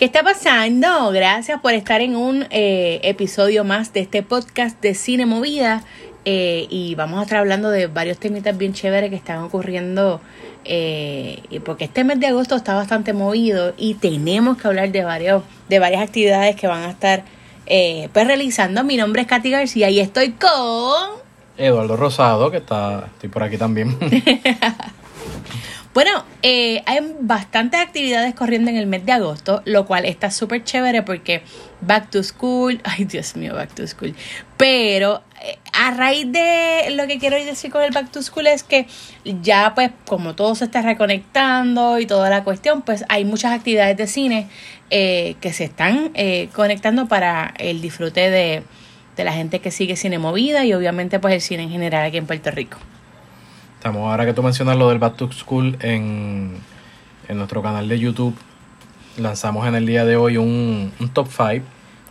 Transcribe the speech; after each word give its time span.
¿Qué 0.00 0.06
está 0.06 0.22
pasando? 0.22 1.10
Gracias 1.10 1.60
por 1.60 1.74
estar 1.74 2.00
en 2.00 2.16
un 2.16 2.46
eh, 2.48 3.00
episodio 3.02 3.64
más 3.64 3.92
de 3.92 4.00
este 4.00 4.22
podcast 4.22 4.80
de 4.80 4.94
Cine 4.94 5.26
Movida. 5.26 5.84
Eh, 6.24 6.66
y 6.70 6.94
vamos 6.94 7.20
a 7.20 7.24
estar 7.24 7.36
hablando 7.36 7.68
de 7.68 7.86
varios 7.86 8.16
temitas 8.16 8.56
bien 8.56 8.72
chéveres 8.72 9.10
que 9.10 9.16
están 9.16 9.40
ocurriendo. 9.40 10.22
Eh, 10.64 11.42
porque 11.66 11.84
este 11.84 12.04
mes 12.04 12.18
de 12.18 12.28
agosto 12.28 12.56
está 12.56 12.74
bastante 12.74 13.12
movido 13.12 13.74
y 13.76 13.92
tenemos 13.92 14.56
que 14.56 14.68
hablar 14.68 14.90
de, 14.90 15.04
varios, 15.04 15.42
de 15.68 15.78
varias 15.78 16.02
actividades 16.02 16.56
que 16.56 16.66
van 16.66 16.84
a 16.84 16.90
estar 16.92 17.24
pues 17.66 18.26
realizando. 18.26 18.82
Mi 18.84 18.96
nombre 18.96 19.20
es 19.20 19.28
Katy 19.28 19.50
García 19.50 19.90
y 19.90 20.00
estoy 20.00 20.30
con. 20.30 21.10
Eduardo 21.58 21.98
Rosado, 21.98 22.50
que 22.50 22.56
está, 22.56 23.04
estoy 23.12 23.28
por 23.28 23.42
aquí 23.42 23.58
también. 23.58 23.98
Bueno, 25.92 26.24
eh, 26.42 26.84
hay 26.86 27.00
bastantes 27.20 27.80
actividades 27.80 28.32
corriendo 28.36 28.70
en 28.70 28.76
el 28.76 28.86
mes 28.86 29.04
de 29.04 29.10
agosto, 29.10 29.60
lo 29.64 29.86
cual 29.86 30.04
está 30.04 30.30
súper 30.30 30.62
chévere 30.62 31.02
porque 31.02 31.42
Back 31.80 32.10
to 32.10 32.22
School, 32.22 32.80
ay 32.84 33.06
Dios 33.06 33.34
mío, 33.34 33.56
Back 33.56 33.74
to 33.74 33.84
School. 33.88 34.14
Pero 34.56 35.24
eh, 35.42 35.58
a 35.72 35.90
raíz 35.90 36.30
de 36.30 36.90
lo 36.92 37.08
que 37.08 37.18
quiero 37.18 37.36
decir 37.44 37.72
con 37.72 37.82
el 37.82 37.90
Back 37.90 38.12
to 38.12 38.22
School 38.22 38.46
es 38.46 38.62
que 38.62 38.86
ya 39.24 39.74
pues 39.74 39.90
como 40.06 40.36
todo 40.36 40.54
se 40.54 40.66
está 40.66 40.80
reconectando 40.80 41.98
y 41.98 42.06
toda 42.06 42.30
la 42.30 42.44
cuestión, 42.44 42.82
pues 42.82 43.04
hay 43.08 43.24
muchas 43.24 43.52
actividades 43.52 43.96
de 43.96 44.06
cine 44.06 44.46
eh, 44.90 45.34
que 45.40 45.52
se 45.52 45.64
están 45.64 46.12
conectando 46.52 47.08
para 47.08 47.52
el 47.58 47.80
disfrute 47.82 48.30
de, 48.30 48.62
de 49.16 49.24
la 49.24 49.32
gente 49.32 49.58
que 49.58 49.72
sigue 49.72 49.96
cine 49.96 50.20
movida 50.20 50.64
y 50.64 50.72
obviamente 50.72 51.18
pues 51.18 51.34
el 51.34 51.40
cine 51.40 51.64
en 51.64 51.70
general 51.70 52.06
aquí 52.06 52.16
en 52.16 52.26
Puerto 52.26 52.52
Rico. 52.52 52.78
Estamos, 53.80 54.10
ahora 54.10 54.26
que 54.26 54.34
tú 54.34 54.42
mencionas 54.42 54.76
lo 54.76 54.90
del 54.90 54.98
Back 54.98 55.16
to 55.16 55.32
School 55.32 55.78
en, 55.80 56.60
nuestro 57.30 57.62
canal 57.62 57.88
de 57.88 57.98
YouTube, 57.98 58.36
lanzamos 59.16 59.66
en 59.66 59.74
el 59.74 59.86
día 59.86 60.04
de 60.04 60.16
hoy 60.16 60.36
un, 60.36 60.92
top 61.14 61.28
5. 61.28 61.64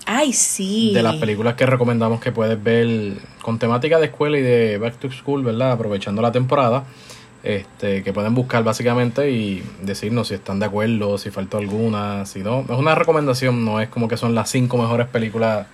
Ay, 0.08 0.34
sí. 0.34 0.92
De 0.96 1.04
las 1.04 1.18
películas 1.18 1.54
que 1.54 1.68
recomendamos 1.68 2.22
que 2.22 2.32
puedes 2.32 2.64
ver 2.64 3.20
con 3.44 3.60
temática 3.60 4.00
de 4.00 4.08
escuela 4.08 4.40
y 4.40 4.42
de 4.42 4.80
Back 4.80 4.96
to 4.96 5.12
School, 5.12 5.44
¿verdad? 5.44 5.74
Aprovechando 5.74 6.24
la 6.24 6.32
temporada. 6.32 6.86
Este, 7.44 8.02
que 8.02 8.14
pueden 8.14 8.34
buscar 8.34 8.64
básicamente 8.64 9.30
y 9.30 9.64
decirnos 9.84 10.30
si 10.30 10.34
están 10.34 10.60
de 10.60 10.66
acuerdo, 10.66 11.20
si 11.20 11.30
faltó 11.30 11.60
alguna, 11.60 12.26
si 12.26 12.40
no. 12.40 12.62
Es 12.62 12.80
una 12.80 12.96
recomendación, 12.96 13.64
no 13.64 13.80
es 13.80 13.90
como 13.90 14.08
que 14.08 14.18
son 14.18 14.34
las 14.34 14.50
cinco 14.50 14.80
mejores 14.80 15.06
películas 15.06 15.68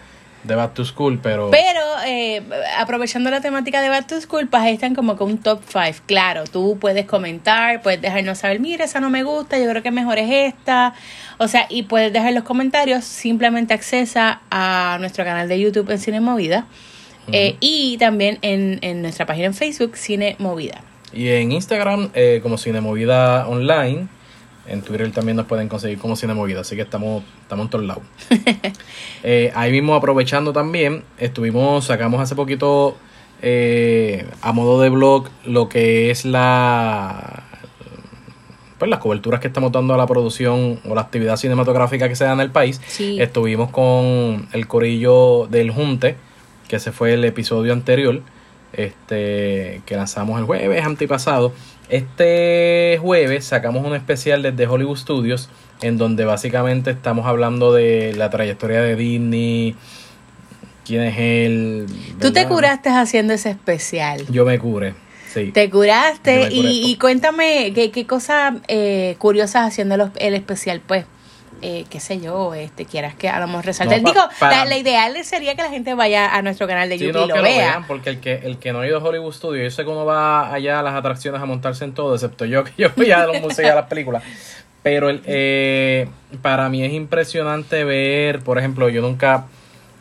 de 0.44 0.56
Back 0.56 0.74
to 0.74 0.84
School, 0.84 1.20
pero... 1.24 1.52
Pero 1.52 1.82
eh, 2.06 2.42
aprovechando 2.78 3.30
la 3.30 3.42
temática 3.42 3.82
de 3.82 3.90
Back 3.90 4.08
to 4.08 4.22
School, 4.22 4.48
pues 4.48 4.64
ahí 4.64 4.74
están 4.76 4.96
como 4.96 5.18
con 5.18 5.32
un 5.32 5.38
top 5.38 5.62
5. 5.68 6.04
Claro, 6.06 6.44
tú 6.46 6.78
puedes 6.80 7.06
comentar, 7.06 7.82
puedes 7.82 8.02
dejarnos 8.02 8.38
saber, 8.38 8.60
mira, 8.60 8.86
esa 8.86 9.00
no 9.00 9.10
me 9.10 9.24
gusta, 9.24 9.58
yo 9.58 9.70
creo 9.70 9.84
que 9.84 9.92
mejor 9.92 10.18
es 10.20 10.54
esta. 10.54 10.94
O 11.38 11.48
sea, 11.48 11.66
y 11.70 11.84
puedes 11.84 12.14
dejar 12.14 12.34
los 12.34 12.44
comentarios, 12.44 13.04
simplemente 13.04 13.74
accesa 13.74 14.42
a 14.50 14.98
nuestro 15.00 15.24
canal 15.24 15.48
de 15.50 15.60
YouTube 15.60 15.90
en 15.90 16.00
Cine 16.00 16.22
Movida. 16.22 16.66
Eh, 17.32 17.58
y 17.60 17.98
también 17.98 18.38
en, 18.44 18.78
en 18.82 19.02
nuestra 19.02 19.26
página 19.26 19.48
en 19.48 19.56
Facebook, 19.56 19.98
Cine 19.98 20.36
Movida. 20.38 20.82
Y 21.12 21.30
en 21.30 21.52
Instagram, 21.52 22.10
eh, 22.14 22.40
como 22.44 22.58
Cine 22.58 22.82
Movida 22.82 23.48
Online. 23.48 24.08
En 24.68 24.82
Twitter 24.82 25.12
también 25.12 25.38
nos 25.38 25.46
pueden 25.46 25.68
conseguir 25.68 25.98
como 25.98 26.16
Cine 26.16 26.34
Movida, 26.34 26.62
así 26.62 26.76
que 26.76 26.82
estamos, 26.82 27.24
estamos 27.42 27.66
en 27.66 27.70
todos 27.70 27.86
lados. 27.86 28.04
Eh, 29.28 29.52
ahí 29.56 29.72
mismo 29.72 29.96
aprovechando 29.96 30.54
también, 30.54 31.04
estuvimos, 31.18 31.86
sacamos 31.86 32.22
hace 32.22 32.36
poquito 32.36 32.96
eh, 33.42 34.28
a 34.42 34.52
modo 34.52 34.80
de 34.82 34.90
blog 34.90 35.30
lo 35.46 35.68
que 35.68 36.12
es 36.12 36.26
la 36.26 37.44
pues 38.78 38.90
las 38.90 39.00
coberturas 39.00 39.40
que 39.40 39.48
estamos 39.48 39.72
dando 39.72 39.94
a 39.94 39.98
la 39.98 40.06
producción 40.06 40.80
o 40.88 40.96
la 40.96 41.02
actividad 41.02 41.38
cinematográfica 41.38 42.10
que 42.10 42.16
se 42.16 42.26
da 42.26 42.34
en 42.34 42.42
el 42.42 42.52
país. 42.52 42.82
Estuvimos 43.00 43.72
con 43.72 44.48
el 44.52 44.68
corillo 44.68 45.48
del 45.48 45.72
Junte, 45.72 46.18
que 46.68 46.76
ese 46.76 46.92
fue 46.92 47.14
el 47.14 47.24
episodio 47.24 47.74
anterior, 47.74 48.22
este 48.78 49.82
que 49.86 49.96
lanzamos 49.96 50.40
el 50.40 50.46
jueves 50.46 50.84
antipasado. 50.86 51.54
Este 51.90 52.98
jueves 53.02 53.46
sacamos 53.46 53.86
un 53.86 53.96
especial 53.96 54.42
desde 54.42 54.68
Hollywood 54.68 54.98
Studios 54.98 55.50
en 55.82 55.98
donde 55.98 56.26
básicamente 56.26 56.92
estamos 56.92 57.28
hablando 57.28 57.74
de 57.74 58.14
la 58.16 58.30
trayectoria 58.30 58.82
de 58.82 58.96
Disney, 58.96 59.76
quién 60.86 61.02
es 61.04 61.16
él. 61.18 61.86
Tú 62.20 62.32
te 62.32 62.48
curaste 62.48 62.90
haciendo 62.90 63.34
ese 63.34 63.52
especial. 63.52 64.26
Yo 64.30 64.46
me 64.46 64.58
curé. 64.58 64.96
Sí. 65.32 65.52
Te 65.52 65.70
curaste 65.70 66.48
y, 66.50 66.96
cuéntame 66.96 67.74
qué, 67.76 67.92
qué 67.92 68.08
cosas 68.08 68.56
eh, 68.70 69.16
curiosas 69.20 69.68
haciendo 69.68 70.12
el 70.16 70.34
especial, 70.34 70.82
pues 70.86 71.06
eh, 71.68 71.84
qué 71.90 72.00
sé 72.00 72.22
yo, 72.22 72.54
este, 72.54 72.86
quieras 72.86 73.16
que 73.16 73.28
a 73.28 73.40
lo 73.40 73.48
mejor 73.48 73.66
resalte. 73.66 73.96
Digo, 73.96 74.22
la, 74.40 74.78
ideal 74.78 75.18
sería 75.24 75.56
que 75.56 75.64
la 75.64 75.70
gente 75.70 75.96
vaya 75.96 76.36
a 76.36 76.44
nuestro 76.44 76.68
canal 76.68 76.90
de 76.90 77.00
YouTube 77.00 77.26
y 77.26 77.28
lo, 77.28 77.42
vea. 77.42 77.84
porque 77.88 78.12
el 78.12 78.20
que, 78.20 78.36
el 78.44 78.60
que 78.60 78.72
no 78.72 78.82
ha 78.82 78.88
ido 78.88 79.00
a 79.00 79.04
Hollywood 79.04 79.34
Studios, 79.34 79.64
yo 79.64 79.76
sé 79.76 79.84
que 79.84 79.90
uno 79.90 80.06
va 80.06 80.54
allá 80.54 80.78
a 80.78 80.84
las 80.84 80.94
atracciones 80.94 81.42
a 81.42 81.46
montarse 81.46 81.84
en 81.84 81.96
todo, 81.96 82.14
excepto 82.14 82.46
yo, 82.46 82.64
que 82.66 82.72
yo 82.78 82.90
voy 82.96 83.10
a 83.10 83.26
los 83.26 83.42
museos 83.42 83.68
y 83.68 83.72
a 83.72 83.74
las 83.74 83.88
películas. 83.88 84.22
Pero 84.84 85.10
el, 85.10 85.24
eh, 85.26 86.08
para 86.44 86.70
mí 86.70 86.84
es 86.84 86.94
impresionante 86.94 87.84
ver, 87.84 88.42
por 88.42 88.60
ejemplo, 88.60 88.88
yo 88.90 89.02
nunca 89.02 89.46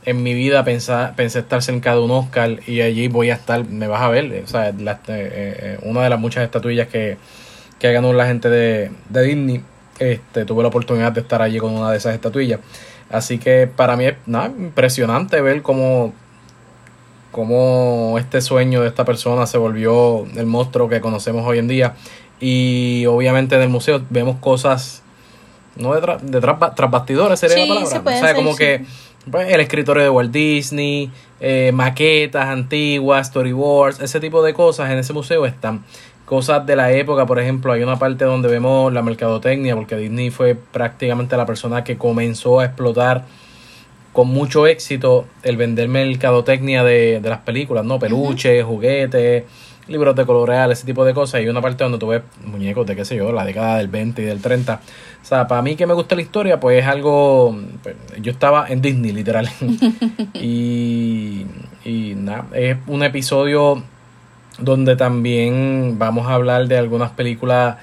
en 0.04 0.22
mi 0.22 0.34
vida 0.34 0.64
pensé, 0.64 0.92
pensé 1.16 1.38
estar 1.38 1.62
cerca 1.62 1.94
de 1.94 2.00
un 2.00 2.10
Oscar 2.10 2.58
y 2.66 2.82
allí 2.82 3.08
voy 3.08 3.30
a 3.30 3.34
estar, 3.36 3.64
me 3.64 3.86
vas 3.86 4.02
a 4.02 4.10
ver, 4.10 4.42
o 4.44 4.46
sea, 4.46 4.70
la, 4.78 5.00
eh, 5.08 5.78
una 5.80 6.02
de 6.02 6.10
las 6.10 6.20
muchas 6.20 6.44
estatuillas 6.44 6.88
que, 6.88 7.16
que 7.78 7.90
ganó 7.90 8.12
la 8.12 8.26
gente 8.26 8.50
de, 8.50 8.90
de 9.08 9.22
Disney 9.22 9.62
este, 9.98 10.44
tuve 10.44 10.62
la 10.62 10.68
oportunidad 10.68 11.12
de 11.12 11.20
estar 11.20 11.42
allí 11.42 11.58
con 11.58 11.72
una 11.74 11.90
de 11.90 11.98
esas 11.98 12.14
estatuillas. 12.14 12.60
Así 13.10 13.38
que 13.38 13.68
para 13.68 13.96
mí 13.96 14.06
es 14.06 14.14
nada, 14.26 14.46
impresionante 14.46 15.40
ver 15.40 15.62
cómo, 15.62 16.12
cómo 17.30 18.16
este 18.18 18.40
sueño 18.40 18.82
de 18.82 18.88
esta 18.88 19.04
persona 19.04 19.46
se 19.46 19.58
volvió 19.58 20.26
el 20.36 20.46
monstruo 20.46 20.88
que 20.88 21.00
conocemos 21.00 21.46
hoy 21.46 21.58
en 21.58 21.68
día. 21.68 21.94
Y 22.40 23.06
obviamente 23.06 23.54
en 23.54 23.62
el 23.62 23.68
museo 23.68 24.02
vemos 24.10 24.36
cosas, 24.40 25.02
no 25.76 25.94
de, 25.94 26.18
de 26.22 26.40
tras 26.40 26.90
bastidores 26.90 27.40
sería 27.40 27.64
la 27.66 27.74
palabra. 27.74 28.16
o 28.16 28.20
sea, 28.20 28.34
como 28.34 28.56
que 28.56 28.84
pues, 29.30 29.50
el 29.50 29.60
escritorio 29.60 30.02
de 30.02 30.10
Walt 30.10 30.32
Disney, 30.32 31.10
eh, 31.40 31.70
maquetas 31.72 32.48
antiguas, 32.48 33.28
storyboards, 33.28 34.00
ese 34.00 34.20
tipo 34.20 34.42
de 34.42 34.54
cosas 34.54 34.90
en 34.90 34.98
ese 34.98 35.12
museo 35.12 35.46
están 35.46 35.84
cosas 36.24 36.66
de 36.66 36.76
la 36.76 36.92
época, 36.92 37.26
por 37.26 37.38
ejemplo, 37.38 37.72
hay 37.72 37.82
una 37.82 37.98
parte 37.98 38.24
donde 38.24 38.48
vemos 38.48 38.92
la 38.92 39.02
mercadotecnia, 39.02 39.74
porque 39.74 39.96
Disney 39.96 40.30
fue 40.30 40.54
prácticamente 40.54 41.36
la 41.36 41.46
persona 41.46 41.84
que 41.84 41.96
comenzó 41.96 42.60
a 42.60 42.66
explotar 42.66 43.24
con 44.12 44.28
mucho 44.28 44.66
éxito 44.66 45.26
el 45.42 45.56
vender 45.56 45.88
mercadotecnia 45.88 46.84
de, 46.84 47.20
de 47.20 47.28
las 47.28 47.40
películas, 47.40 47.84
¿no? 47.84 47.98
Peluches, 47.98 48.64
juguetes, 48.64 49.44
libros 49.88 50.14
de 50.14 50.24
color 50.24 50.50
ese 50.70 50.86
tipo 50.86 51.04
de 51.04 51.12
cosas. 51.12 51.40
Y 51.40 51.44
hay 51.44 51.50
una 51.50 51.60
parte 51.60 51.84
donde 51.84 51.98
tú 51.98 52.06
ves 52.08 52.22
muñecos 52.44 52.86
de, 52.86 52.96
qué 52.96 53.04
sé 53.04 53.16
yo, 53.16 53.32
la 53.32 53.44
década 53.44 53.78
del 53.78 53.88
20 53.88 54.22
y 54.22 54.24
del 54.24 54.40
30. 54.40 54.80
O 55.22 55.24
sea, 55.24 55.46
para 55.46 55.62
mí 55.62 55.76
que 55.76 55.86
me 55.86 55.94
gusta 55.94 56.14
la 56.14 56.22
historia, 56.22 56.60
pues 56.60 56.82
es 56.82 56.86
algo... 56.86 57.58
Pues, 57.82 57.96
yo 58.20 58.32
estaba 58.32 58.66
en 58.68 58.80
Disney, 58.80 59.12
literal. 59.12 59.48
y, 60.34 61.46
y 61.84 62.14
nada, 62.16 62.46
es 62.54 62.76
un 62.86 63.02
episodio 63.02 63.82
donde 64.58 64.96
también 64.96 65.98
vamos 65.98 66.28
a 66.28 66.34
hablar 66.34 66.68
de 66.68 66.78
algunas 66.78 67.10
películas 67.10 67.76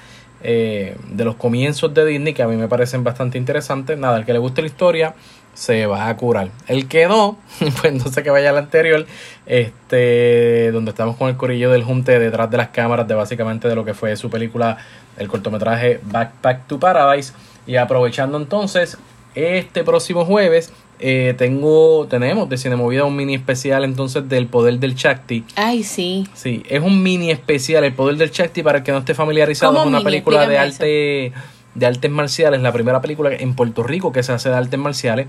eh, 0.44 0.96
de 1.10 1.26
los 1.26 1.36
comienzos 1.36 1.94
de 1.94 2.06
Disney 2.06 2.34
que 2.34 2.42
a 2.42 2.48
mí 2.48 2.56
me 2.56 2.68
parecen 2.68 3.04
bastante 3.04 3.38
interesantes. 3.38 3.98
Nada, 3.98 4.18
el 4.18 4.26
que 4.26 4.34
le 4.34 4.40
guste 4.40 4.62
la 4.62 4.68
historia 4.68 5.14
se 5.54 5.86
va 5.86 6.08
a 6.08 6.18
curar. 6.18 6.50
El 6.68 6.88
que 6.88 7.08
no, 7.08 7.38
pues 7.82 7.94
no 7.94 8.12
sé 8.12 8.24
que 8.24 8.30
vaya 8.30 8.50
al 8.50 8.58
anterior, 8.58 9.06
este, 9.46 10.72
donde 10.72 10.92
estamos 10.92 11.18
con 11.18 11.30
el 11.30 11.38
corillo 11.38 11.72
del 11.72 11.84
junte 11.84 12.18
detrás 12.20 12.50
de 12.50 12.58
las 12.58 12.70
cámaras 12.70 13.08
de 13.08 13.16
básicamente 13.16 13.68
de 13.68 13.76
lo 13.76 13.86
que 13.86 13.94
fue 13.94 14.16
su 14.16 14.30
película, 14.30 14.78
el 15.18 15.28
cortometraje 15.28 16.00
Backpack 16.04 16.68
to 16.68 16.80
Paradise. 16.80 17.34
Y 17.68 17.76
aprovechando 17.76 18.38
entonces, 18.38 18.98
este 19.36 19.84
próximo 19.84 20.26
jueves 20.26 20.74
eh, 21.02 21.34
tengo, 21.38 22.08
tenemos 22.08 22.48
de 22.48 22.58
Cinemovida 22.58 23.06
un 23.06 23.16
mini 23.16 23.36
especial 23.36 23.84
entonces 23.84 24.30
del 24.30 24.48
Poder 24.48 24.80
del 24.80 24.96
Chakti. 24.96 25.44
Ay, 25.56 25.84
sí. 25.84 26.28
Sí, 26.34 26.64
es 26.70 26.82
un 26.82 27.02
mini 27.02 27.32
especial, 27.32 27.84
el 27.84 27.94
Poder 27.94 28.18
del 28.18 28.32
Chakti, 28.32 28.64
para 28.64 28.80
el 28.80 28.84
que 28.84 28.92
no 28.92 29.00
esté 29.00 29.14
familiarizado, 29.14 29.80
es 29.82 29.88
una 29.88 30.02
película 30.02 30.48
de 30.48 30.58
arte 30.58 31.34
de 31.74 31.86
artes 31.86 32.12
marciales, 32.12 32.62
la 32.62 32.72
primera 32.74 33.02
película 33.02 33.32
en 33.34 33.56
Puerto 33.56 33.84
Rico 33.84 34.12
que 34.12 34.24
se 34.24 34.34
hace 34.34 34.50
de 34.50 34.56
artes 34.56 34.78
marciales 34.78 35.28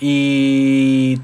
y 0.00 1.20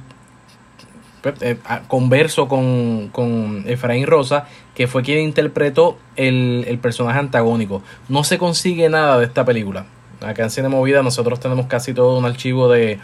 pues, 1.22 1.34
eh, 1.42 1.58
converso 1.88 2.48
con, 2.48 3.08
con 3.08 3.64
Efraín 3.66 4.06
Rosa, 4.06 4.46
que 4.74 4.86
fue 4.86 5.02
quien 5.02 5.18
interpretó 5.18 5.98
el, 6.16 6.64
el 6.68 6.78
personaje 6.78 7.18
antagónico. 7.18 7.82
No 8.08 8.24
se 8.24 8.38
consigue 8.38 8.88
nada 8.88 9.18
de 9.18 9.26
esta 9.26 9.44
película. 9.44 9.86
Acá 10.20 10.44
en 10.44 10.50
Cine 10.50 10.68
Movida 10.68 11.02
nosotros 11.02 11.40
tenemos 11.40 11.66
casi 11.66 11.92
todo 11.92 12.18
un 12.18 12.24
archivo 12.24 12.68
de, 12.70 12.98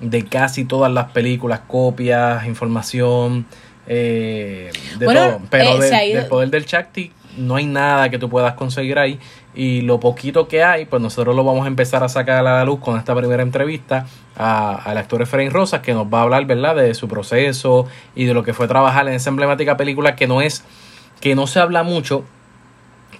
de 0.00 0.24
casi 0.24 0.64
todas 0.64 0.92
las 0.92 1.10
películas, 1.12 1.60
copias, 1.66 2.46
información, 2.46 3.46
eh, 3.86 4.70
de 4.98 5.06
todo. 5.06 5.40
Pero 5.50 5.82
eh, 5.82 6.14
del 6.14 6.26
poder 6.26 6.50
del 6.50 6.66
Chakti 6.66 7.12
no 7.36 7.56
hay 7.56 7.66
nada 7.66 8.10
que 8.10 8.18
tú 8.18 8.28
puedas 8.28 8.54
conseguir 8.54 8.98
ahí. 8.98 9.18
y 9.54 9.80
lo 9.80 9.98
poquito 9.98 10.46
que 10.46 10.62
hay, 10.62 10.84
pues 10.84 11.02
nosotros 11.02 11.34
lo 11.34 11.42
vamos 11.42 11.64
a 11.64 11.68
empezar 11.68 12.04
a 12.04 12.08
sacar 12.08 12.38
a 12.38 12.42
la 12.42 12.64
luz 12.64 12.78
con 12.78 12.96
esta 12.96 13.14
primera 13.14 13.42
entrevista 13.42 14.06
al 14.36 14.96
actor 14.96 15.22
Efraín 15.22 15.50
Rosas, 15.50 15.80
que 15.80 15.92
nos 15.94 16.06
va 16.06 16.20
a 16.20 16.22
hablar, 16.22 16.44
¿verdad?, 16.46 16.76
de 16.76 16.94
su 16.94 17.08
proceso 17.08 17.86
y 18.14 18.24
de 18.26 18.34
lo 18.34 18.44
que 18.44 18.54
fue 18.54 18.68
trabajar 18.68 19.08
en 19.08 19.14
esa 19.14 19.30
emblemática 19.30 19.76
película 19.76 20.14
que 20.14 20.28
no 20.28 20.42
es, 20.42 20.62
que 21.20 21.34
no 21.34 21.48
se 21.48 21.58
habla 21.58 21.82
mucho, 21.82 22.24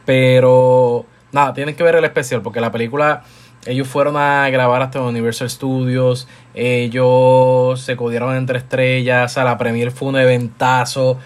pero 0.04 1.06
nada, 1.32 1.54
tienen 1.54 1.75
que 1.75 1.82
ver 1.82 1.96
el 1.96 2.04
especial, 2.04 2.40
porque 2.40 2.60
la 2.60 2.70
película 2.70 3.25
ellos 3.66 3.88
fueron 3.88 4.16
a 4.16 4.49
grabar 4.50 4.82
hasta 4.82 5.00
Universal 5.00 5.50
Studios, 5.50 6.28
ellos 6.55 7.81
se 7.81 7.96
codieron 7.96 8.34
entre 8.37 8.58
estrellas, 8.58 9.37
a 9.38 9.44
la 9.44 9.58
premier 9.58 9.90
fue 9.90 10.08
un 10.08 10.16
eventazo, 10.16 11.19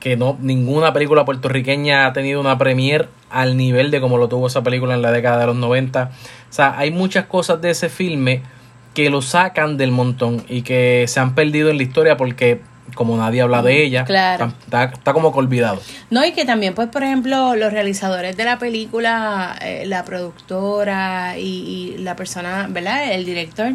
que 0.00 0.16
no 0.16 0.36
ninguna 0.40 0.92
película 0.92 1.24
puertorriqueña 1.24 2.06
ha 2.06 2.12
tenido 2.12 2.40
una 2.40 2.56
premier 2.58 3.08
al 3.30 3.56
nivel 3.56 3.90
de 3.90 4.00
como 4.00 4.18
lo 4.18 4.28
tuvo 4.28 4.46
esa 4.46 4.62
película 4.62 4.94
en 4.94 5.02
la 5.02 5.10
década 5.10 5.38
de 5.38 5.46
los 5.46 5.56
90. 5.56 6.10
O 6.48 6.52
sea, 6.52 6.78
hay 6.78 6.90
muchas 6.90 7.26
cosas 7.26 7.60
de 7.60 7.70
ese 7.70 7.88
filme 7.88 8.42
que 8.94 9.10
lo 9.10 9.22
sacan 9.22 9.76
del 9.76 9.90
montón 9.90 10.44
y 10.48 10.62
que 10.62 11.04
se 11.08 11.18
han 11.18 11.34
perdido 11.34 11.70
en 11.70 11.78
la 11.78 11.82
historia 11.82 12.16
porque 12.16 12.60
como 12.94 13.16
nadie 13.16 13.42
habla 13.42 13.62
de 13.62 13.84
ella, 13.84 14.04
claro. 14.04 14.52
está, 14.64 15.12
como 15.12 15.32
que 15.32 15.38
olvidado. 15.38 15.80
No, 16.10 16.24
y 16.24 16.32
que 16.32 16.44
también, 16.44 16.74
pues, 16.74 16.88
por 16.88 17.02
ejemplo, 17.02 17.56
los 17.56 17.72
realizadores 17.72 18.36
de 18.36 18.44
la 18.44 18.58
película, 18.58 19.56
eh, 19.60 19.84
la 19.86 20.04
productora 20.04 21.36
y, 21.38 21.94
y, 21.96 21.98
la 21.98 22.14
persona, 22.16 22.66
¿verdad? 22.68 23.12
El 23.12 23.24
director, 23.24 23.74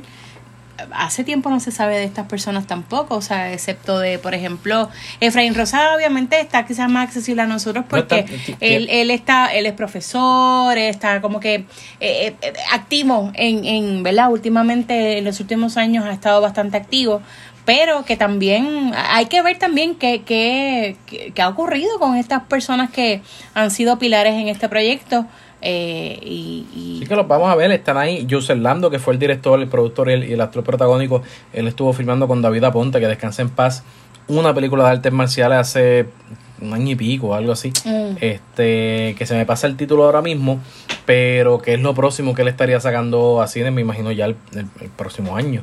hace 0.92 1.24
tiempo 1.24 1.50
no 1.50 1.60
se 1.60 1.72
sabe 1.72 1.98
de 1.98 2.04
estas 2.04 2.28
personas 2.28 2.68
tampoco, 2.68 3.16
o 3.16 3.22
sea, 3.22 3.52
excepto 3.54 4.00
de, 4.00 4.20
por 4.20 4.34
ejemplo, 4.34 4.90
Efraín 5.20 5.56
Rosado, 5.56 5.96
obviamente 5.96 6.40
está 6.40 6.66
quizás 6.66 6.90
más 6.90 7.08
accesible 7.08 7.42
a 7.42 7.46
nosotros 7.46 7.86
porque 7.90 8.26
él, 8.60 8.88
él 8.90 9.12
está, 9.12 9.48
él 9.48 9.66
es 9.66 9.74
profesor, 9.74 10.78
está 10.78 11.22
como 11.22 11.40
que 11.40 11.66
eh, 12.00 12.36
eh, 12.42 12.54
activo 12.72 13.32
en, 13.34 13.66
en, 13.66 14.04
¿verdad? 14.04 14.32
Últimamente, 14.32 15.18
en 15.18 15.26
los 15.26 15.40
últimos 15.40 15.78
años 15.78 16.06
ha 16.06 16.12
estado 16.12 16.42
bastante 16.42 16.78
activo, 16.78 17.22
pero 17.70 18.04
que 18.04 18.18
también 18.18 18.94
hay 18.96 19.28
que 19.28 19.44
ver 19.44 19.60
también 19.60 19.94
qué, 19.94 20.24
qué, 20.24 20.96
qué 21.06 21.40
ha 21.40 21.48
ocurrido 21.48 22.00
con 22.00 22.16
estas 22.16 22.42
personas 22.46 22.90
que 22.90 23.22
han 23.54 23.70
sido 23.70 24.00
pilares 24.00 24.34
en 24.34 24.48
este 24.48 24.68
proyecto 24.68 25.28
eh, 25.62 26.18
y, 26.24 26.98
Sí 27.00 27.06
que 27.06 27.16
los 27.16 27.28
vamos 27.28 27.48
a 27.48 27.54
ver, 27.54 27.70
están 27.70 27.98
ahí. 27.98 28.26
José 28.28 28.56
Lando, 28.56 28.90
que 28.90 28.98
fue 28.98 29.14
el 29.14 29.20
director, 29.20 29.60
el 29.60 29.68
productor 29.68 30.10
y 30.10 30.34
el, 30.34 30.42
actor 30.42 30.64
protagónico, 30.64 31.22
él 31.54 31.68
estuvo 31.68 31.94
filmando 31.94 32.28
con 32.28 32.42
David 32.42 32.64
Aponte, 32.64 33.00
que 33.00 33.08
descansa 33.08 33.44
en 33.44 33.50
paz, 33.50 33.84
una 34.28 34.52
película 34.56 34.86
de 34.86 34.90
artes 34.90 35.14
marciales 35.14 35.60
hace 35.60 36.08
un 36.62 36.74
año 36.74 36.94
y 36.94 36.96
pico, 36.96 37.36
algo 37.36 37.52
así. 37.52 37.72
Mm. 37.86 38.18
Este, 38.20 39.16
que 39.16 39.26
se 39.28 39.36
me 39.36 39.46
pasa 39.46 39.68
el 39.68 39.78
título 39.78 40.06
ahora 40.06 40.24
mismo, 40.24 40.60
pero 41.06 41.60
que 41.60 41.76
es 41.76 41.82
lo 41.82 41.94
próximo 41.94 42.34
que 42.34 42.42
él 42.42 42.48
estaría 42.48 42.80
sacando 42.80 43.44
a 43.44 43.48
cine, 43.48 43.70
me 43.70 43.82
imagino 43.82 44.12
ya 44.12 44.26
el 44.26 44.36
próximo 44.98 45.36
año. 45.36 45.62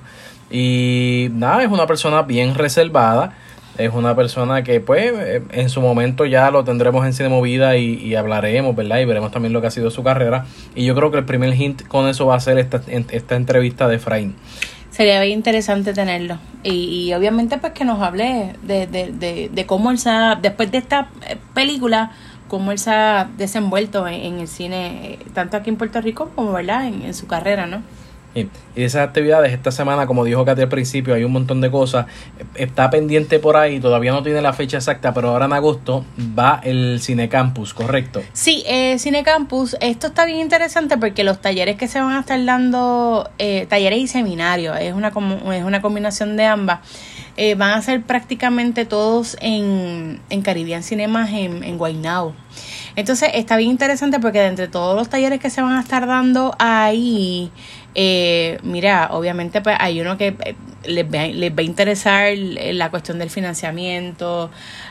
Y 0.51 1.29
nada, 1.33 1.63
es 1.63 1.71
una 1.71 1.87
persona 1.87 2.23
bien 2.23 2.55
reservada 2.55 3.35
es 3.79 3.93
una 3.93 4.15
persona 4.17 4.63
que 4.63 4.81
pues 4.81 5.13
eh, 5.15 5.43
en 5.51 5.69
su 5.69 5.81
momento 5.81 6.25
ya 6.25 6.51
lo 6.51 6.65
tendremos 6.65 7.05
en 7.05 7.13
Cine 7.13 7.29
Movida 7.29 7.77
y, 7.77 7.95
y, 7.95 8.15
hablaremos, 8.15 8.75
¿verdad? 8.75 8.99
Y 8.99 9.05
veremos 9.05 9.31
también 9.31 9.53
lo 9.53 9.61
que 9.61 9.67
ha 9.67 9.71
sido 9.71 9.91
su 9.91 10.03
carrera. 10.03 10.47
Y 10.75 10.85
yo 10.85 10.95
creo 10.95 11.11
que 11.11 11.19
el 11.19 11.25
primer 11.25 11.55
hint 11.55 11.87
con 11.87 12.09
eso 12.09 12.27
va 12.27 12.37
a 12.37 12.41
ser 12.41 12.59
esta, 12.59 12.81
esta 12.87 13.37
entrevista 13.37 13.89
de 13.89 13.97
Efraín. 13.97 14.35
Sería 14.91 15.21
bien 15.21 15.39
interesante 15.39 15.93
tenerlo. 15.93 16.39
Y, 16.63 17.13
obviamente 17.13 17.59
pues 17.59 17.73
que 17.73 17.85
nos 17.85 18.01
hable 18.01 18.55
de, 18.63 18.87
de, 18.87 19.13
de, 19.13 19.51
de, 19.53 19.67
cómo 19.67 19.91
él 19.91 19.99
se 19.99 20.11
ha, 20.11 20.37
después 20.37 20.71
de 20.71 20.79
esta 20.79 21.11
eh, 21.29 21.37
película, 21.53 22.13
cómo 22.49 22.73
él 22.73 22.79
se 22.79 22.91
ha 22.91 23.29
desenvuelto 23.37 24.09
en, 24.09 24.41
el 24.41 24.49
cine, 24.49 25.13
eh, 25.13 25.19
tanto 25.35 25.57
aquí 25.59 25.69
en 25.69 25.77
Puerto 25.77 26.01
Rico 26.01 26.31
como, 26.35 26.53
¿verdad? 26.53 26.87
En, 26.87 27.03
en 27.03 27.13
su 27.13 27.27
carrera, 27.27 27.67
¿no? 27.67 27.83
Y, 28.37 28.49
esas 28.77 29.09
actividades, 29.09 29.55
esta 29.55 29.71
semana, 29.71 30.07
como 30.07 30.23
dijo 30.23 30.45
Katy 30.45 30.63
al 30.63 30.69
principio, 30.69 31.15
hay 31.15 31.25
un 31.25 31.33
montón 31.33 31.63
de 31.63 31.71
cosas. 31.71 32.07
Está 32.55 32.91
pendiente 32.91 33.39
por 33.39 33.57
ahí, 33.57 33.81
todavía 33.81 34.13
no 34.13 34.23
tiene 34.23 34.43
la 34.43 34.53
fecha 34.53 34.77
exacta, 34.77 35.15
pero 35.15 35.31
ahora 35.31 35.47
en 35.47 35.55
agosto 35.55 36.05
va 36.39 36.61
el 36.63 37.01
Cinecampus, 37.01 37.73
¿correcto? 37.73 38.23
Sí, 38.35 38.63
eh, 38.67 38.99
Cinecampus, 38.99 39.77
esto 39.81 40.09
está 40.09 40.27
bien 40.27 40.41
interesante 40.41 40.99
porque 40.99 41.25
los 41.25 41.41
talleres 41.41 41.77
que 41.77 41.89
se 41.89 42.01
van 42.01 42.13
a 42.13 42.21
estar 42.21 42.45
dando, 42.45 43.31
eh, 43.39 43.67
talleres 43.71 43.99
y 43.99 44.09
seminarios, 44.09 44.77
es 44.79 44.93
una, 44.93 45.09
es 45.09 45.65
una 45.65 45.81
combinación 45.81 46.37
de 46.37 46.45
ambas. 46.45 46.81
Eh, 47.39 47.55
van 47.55 47.73
a 47.73 47.83
ser 47.83 48.03
prácticamente 48.03 48.87
todos 48.87 49.37
en, 49.43 50.21
en 50.31 50.43
Caribbean 50.43 50.83
Cinemas 50.83 51.31
en, 51.31 51.65
en. 51.65 51.79
Entonces 52.97 53.31
está 53.35 53.59
bien 53.59 53.71
interesante 53.71 54.19
porque 54.21 54.39
de 54.41 54.47
entre 54.47 54.69
todos 54.69 54.97
los 54.97 55.11
talleres 55.11 55.39
que 55.39 55.51
se 55.51 55.61
van 55.61 55.77
a 55.77 55.81
estar 55.81 56.07
dando 56.07 56.55
ahí, 56.59 57.51
eh, 57.99 58.59
mira, 58.63 59.09
obviamente 59.13 59.63
pues 59.63 59.75
hay 59.81 60.03
uno 60.03 60.19
que 60.19 60.37
eh, 60.45 60.55
les, 60.85 61.07
va, 61.07 61.29
les 61.29 61.51
va 61.51 61.61
a 61.61 61.63
interesar 61.63 62.37
la 62.37 62.91
cuestión 62.91 63.19
del 63.19 63.31
financiamiento, 63.31 64.51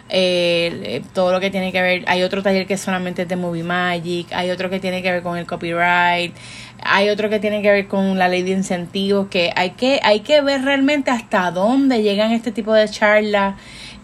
eh, 0.10 1.04
todo 1.14 1.32
lo 1.32 1.40
que 1.40 1.52
tiene 1.52 1.72
que 1.72 1.84
ver, 1.84 2.04
hay 2.08 2.24
otro 2.24 2.42
taller 2.42 2.66
que 2.66 2.78
solamente 2.78 3.22
es 3.22 3.28
de 3.28 3.36
Movie 3.36 3.62
Magic, 3.62 4.34
hay 4.34 4.50
otro 4.50 4.72
que 4.72 4.80
tiene 4.80 5.04
que 5.04 5.12
ver 5.12 5.22
con 5.22 5.38
el 5.38 5.46
copyright, 5.46 6.34
hay 6.82 7.10
otro 7.10 7.30
que 7.30 7.38
tiene 7.38 7.62
que 7.62 7.72
ver 7.72 7.88
con 7.88 8.18
la 8.18 8.28
ley 8.28 8.42
de 8.42 8.50
incentivos, 8.50 9.28
que 9.28 9.54
hay 9.56 9.72
que, 9.72 10.00
hay 10.02 10.22
que 10.22 10.42
ver 10.42 10.64
realmente 10.64 11.12
hasta 11.12 11.52
dónde 11.52 12.02
llegan 12.02 12.32
este 12.32 12.52
tipo 12.52 12.74
de 12.74 12.90
charlas. 12.90 13.54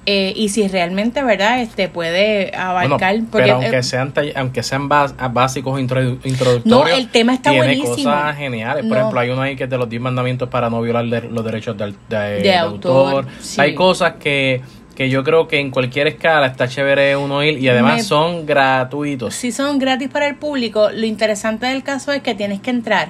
Eh, 0.08 0.34
y 0.36 0.50
si 0.50 0.68
realmente 0.68 1.22
verdad 1.22 1.62
este 1.62 1.88
puede 1.88 2.56
abarcar 2.56 3.20
pero 3.32 3.54
aunque 3.54 3.78
eh, 3.78 3.84
sean 3.84 4.12
aunque 4.36 4.64
sean 4.64 4.90
básicos 4.90 5.80
introductorios 5.80 6.66
no 6.66 6.88
el 6.88 7.08
tema 7.10 7.36
está 7.36 7.52
tiene 7.52 7.68
buenísimo. 7.68 8.12
cosas 8.12 8.36
geniales. 8.36 8.84
Por 8.84 8.98
ejemplo 8.98 9.20
hay 9.20 9.30
uno 9.30 9.44
ahí 9.44 9.56
que 9.56 9.66
es 9.66 9.70
de 9.70 9.78
los 9.78 9.88
10 9.88 10.02
mandamientos 10.02 10.50
para 10.50 10.72
no 10.72 10.82
violar 10.82 11.06
los 11.06 11.46
derechos 11.46 11.78
de, 11.78 12.56
autor, 12.56 13.28
hay 13.58 13.76
cosas 13.76 14.14
que 14.14 14.62
que 14.96 15.10
yo 15.10 15.24
creo 15.24 15.48
que 15.48 15.60
en 15.60 15.72
cualquier 15.72 16.08
escala 16.08 16.48
está 16.48 16.68
chévere 16.68 17.16
uno 17.16 17.44
ir 17.44 17.58
y 17.60 17.70
además 17.70 18.06
son 18.06 18.46
gratuitos. 18.46 19.34
Si 19.34 19.52
son 19.52 19.80
gratis 19.80 20.10
para 20.10 20.28
el 20.28 20.36
público, 20.36 20.90
lo 20.92 21.06
interesante 21.06 21.66
del 21.66 21.84
caso 21.84 22.12
es 22.12 22.22
que 22.22 22.36
tienes 22.36 22.60
que 22.60 22.72
entrar 22.72 23.10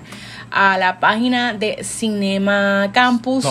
a 0.51 0.77
la 0.77 0.99
página 0.99 1.53
de 1.53 1.83
Cinema 1.83 2.91
Campus, 2.93 3.45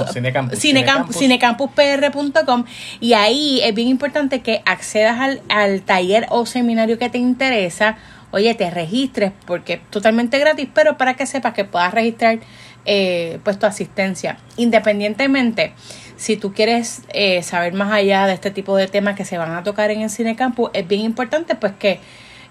cinecampuspr.com 0.55 2.65
y 3.01 3.15
ahí 3.15 3.61
es 3.63 3.75
bien 3.75 3.89
importante 3.89 4.41
que 4.41 4.63
accedas 4.65 5.21
al, 5.21 5.43
al 5.49 5.83
taller 5.83 6.27
o 6.31 6.47
seminario 6.47 6.99
que 6.99 7.09
te 7.09 7.19
interesa. 7.19 7.97
Oye, 8.33 8.55
te 8.55 8.71
registres 8.71 9.33
porque 9.45 9.75
es 9.75 9.81
totalmente 9.91 10.39
gratis, 10.39 10.69
pero 10.73 10.97
para 10.97 11.15
que 11.15 11.27
sepas 11.27 11.53
que 11.53 11.65
puedas 11.65 11.93
registrar 11.93 12.39
eh, 12.87 13.39
pues 13.45 13.59
tu 13.59 13.67
asistencia. 13.67 14.39
Independientemente, 14.57 15.75
si 16.17 16.37
tú 16.37 16.53
quieres 16.53 17.03
eh, 17.13 17.43
saber 17.43 17.75
más 17.75 17.93
allá 17.93 18.27
de 18.27 18.35
este 18.35 18.51
tipo 18.51 18.77
de 18.77 18.89
temas 18.89 19.17
que 19.17 19.25
se 19.25 19.37
van 19.37 19.53
a 19.53 19.63
tocar 19.63 19.91
en 19.91 20.03
el 20.03 20.11
Cine 20.11 20.37
Campus, 20.37 20.71
es 20.73 20.89
bien 20.89 21.03
importante 21.03 21.55
pues 21.57 21.73
que 21.79 22.01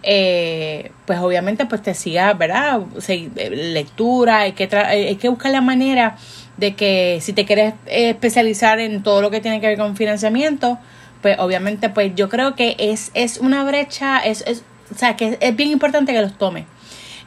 eh, 0.04 0.92
pues 1.06 1.20
obviamente 1.20 1.66
pues 1.66 1.82
te 1.82 1.94
siga, 1.94 2.34
¿verdad? 2.34 2.82
Eh, 3.08 3.50
lectura, 3.74 4.40
hay 4.40 4.54
que, 4.54 4.66
eh, 4.66 4.86
hay 4.86 5.16
que 5.16 5.30
buscar 5.30 5.52
la 5.52 5.62
manera 5.62 6.18
de 6.58 6.76
que 6.76 7.20
si 7.22 7.34
te 7.34 7.46
quieres 7.46 7.74
especializar 7.86 8.80
en 8.80 9.04
todo 9.04 9.22
lo 9.22 9.30
que 9.32 9.42
tiene 9.42 9.62
que 9.62 9.68
ver 9.68 9.78
con 9.78 9.96
financiamiento, 9.96 10.78
pues 11.22 11.38
obviamente 11.40 11.90
pues 11.90 12.14
yo 12.16 12.30
creo 12.30 12.56
que 12.56 12.76
es, 12.80 13.12
es 13.14 13.38
una 13.38 13.64
brecha, 13.64 14.20
es, 14.20 14.44
es, 14.48 14.64
o 14.94 14.98
sea, 14.98 15.16
que 15.16 15.38
es 15.40 15.56
bien 15.56 15.70
importante 15.70 16.14
que 16.14 16.22
los 16.22 16.38
tomes. 16.38 16.66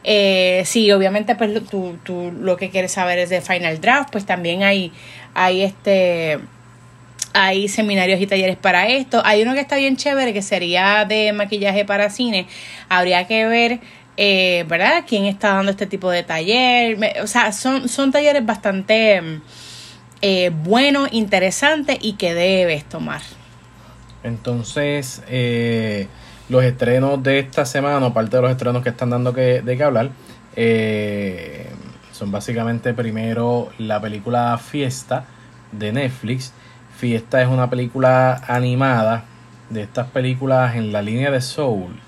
Eh, 0.05 0.63
sí, 0.67 0.91
obviamente 0.91 1.37
pues 1.37 1.65
tú, 1.71 1.97
tú 2.03 2.33
lo 2.33 2.57
que 2.57 2.71
quieres 2.71 2.93
saber 2.93 3.19
es 3.19 3.31
de 3.31 3.41
Final 3.41 3.81
Draft, 3.81 4.11
pues 4.11 4.27
también 4.27 4.63
hay, 4.63 4.93
hay 5.35 5.63
este 5.63 6.41
hay 7.33 7.69
seminarios 7.69 8.21
y 8.21 8.27
talleres 8.27 8.57
para 8.57 8.89
esto. 8.89 9.23
Hay 9.25 9.43
uno 9.43 9.55
que 9.55 9.61
está 9.61 9.77
bien 9.77 9.97
chévere 9.97 10.33
que 10.33 10.43
sería 10.43 11.05
de 11.05 11.33
maquillaje 11.33 11.85
para 11.85 12.11
cine. 12.11 12.47
Habría 12.89 13.27
que 13.27 13.47
ver, 13.47 13.81
eh, 14.17 14.65
¿verdad? 14.69 15.05
¿Quién 15.07 15.25
está 15.25 15.55
dando 15.55 15.71
este 15.71 15.87
tipo 15.87 16.11
de 16.11 16.23
taller? 16.23 16.99
O 17.23 17.27
sea, 17.27 17.53
son, 17.53 17.89
son 17.89 18.13
talleres 18.13 18.45
bastante 18.45 19.41
eh, 20.21 20.51
buenos, 20.51 21.13
interesantes 21.13 21.99
y 22.01 22.15
que 22.15 22.35
debes 22.35 22.85
tomar. 22.85 23.23
Entonces, 24.23 25.23
eh, 25.29 26.07
los 26.49 26.63
estrenos 26.63 27.23
de 27.23 27.41
esta 27.41 27.65
semana, 27.67 28.07
aparte 28.07 28.37
de 28.37 28.43
los 28.43 28.51
estrenos 28.53 28.83
que 28.83 28.91
están 28.91 29.11
dando 29.11 29.33
que, 29.33 29.63
de 29.63 29.77
qué 29.77 29.83
hablar, 29.83 30.11
eh, 30.55 31.67
son 32.13 32.31
básicamente 32.31 32.95
primero 32.95 33.71
la 33.79 34.01
película 34.01 34.59
Fiesta 34.59 35.25
de 35.73 35.93
Netflix 35.93 36.53
Fiesta 37.03 37.43
es 37.43 37.49
una 37.49 37.69
película 37.69 38.45
animada 38.47 39.25
de 39.71 39.83
estas 39.83 40.07
películas 40.07 40.77
en 40.77 40.93
la 40.93 41.03
línea 41.03 41.33
de 41.33 41.41
Soul. 41.41 41.99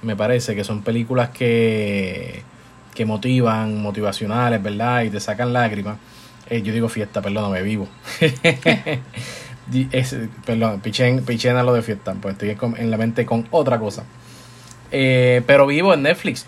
Me 0.00 0.16
parece 0.16 0.54
que 0.54 0.64
son 0.64 0.80
películas 0.80 1.28
que, 1.28 2.42
que 2.94 3.04
motivan, 3.04 3.82
motivacionales, 3.82 4.62
¿verdad? 4.62 5.02
Y 5.02 5.10
te 5.10 5.20
sacan 5.20 5.52
lágrimas. 5.52 5.98
Eh, 6.48 6.62
yo 6.62 6.72
digo 6.72 6.88
fiesta, 6.88 7.20
perdóname, 7.20 7.60
vivo. 7.60 7.88
perdón, 10.46 10.80
pichen, 10.80 11.22
pichena 11.26 11.62
lo 11.62 11.74
de 11.74 11.82
fiesta, 11.82 12.14
pues 12.14 12.38
estoy 12.40 12.56
en 12.78 12.90
la 12.90 12.96
mente 12.96 13.26
con 13.26 13.46
otra 13.50 13.78
cosa. 13.78 14.04
Eh, 14.90 15.42
pero 15.46 15.66
vivo 15.66 15.92
en 15.92 16.04
Netflix. 16.04 16.46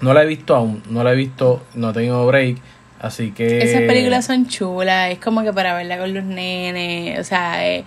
No 0.00 0.14
la 0.14 0.22
he 0.22 0.26
visto 0.26 0.56
aún, 0.56 0.82
no 0.88 1.04
la 1.04 1.12
he 1.12 1.16
visto, 1.16 1.62
no 1.74 1.90
he 1.90 1.92
tenido 1.92 2.26
break. 2.26 2.56
Así 3.02 3.32
que... 3.32 3.58
Esas 3.62 3.82
películas 3.82 4.24
son 4.24 4.46
chulas, 4.46 5.10
es 5.10 5.18
como 5.18 5.42
que 5.42 5.52
para 5.52 5.74
verla 5.74 5.98
con 5.98 6.14
los 6.14 6.22
nenes, 6.22 7.18
o 7.18 7.24
sea, 7.24 7.66
eh, 7.66 7.84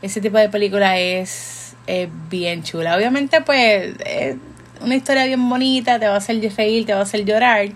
ese 0.00 0.22
tipo 0.22 0.38
de 0.38 0.48
película 0.48 0.98
es, 0.98 1.76
bien 2.30 2.62
chula. 2.62 2.96
Obviamente, 2.96 3.42
pues, 3.42 3.94
es 4.06 4.36
una 4.80 4.94
historia 4.94 5.26
bien 5.26 5.46
bonita, 5.50 5.98
te 5.98 6.08
va 6.08 6.14
a 6.14 6.16
hacer 6.16 6.40
reír, 6.56 6.86
te 6.86 6.94
va 6.94 7.00
a 7.00 7.02
hacer 7.02 7.26
llorar. 7.26 7.68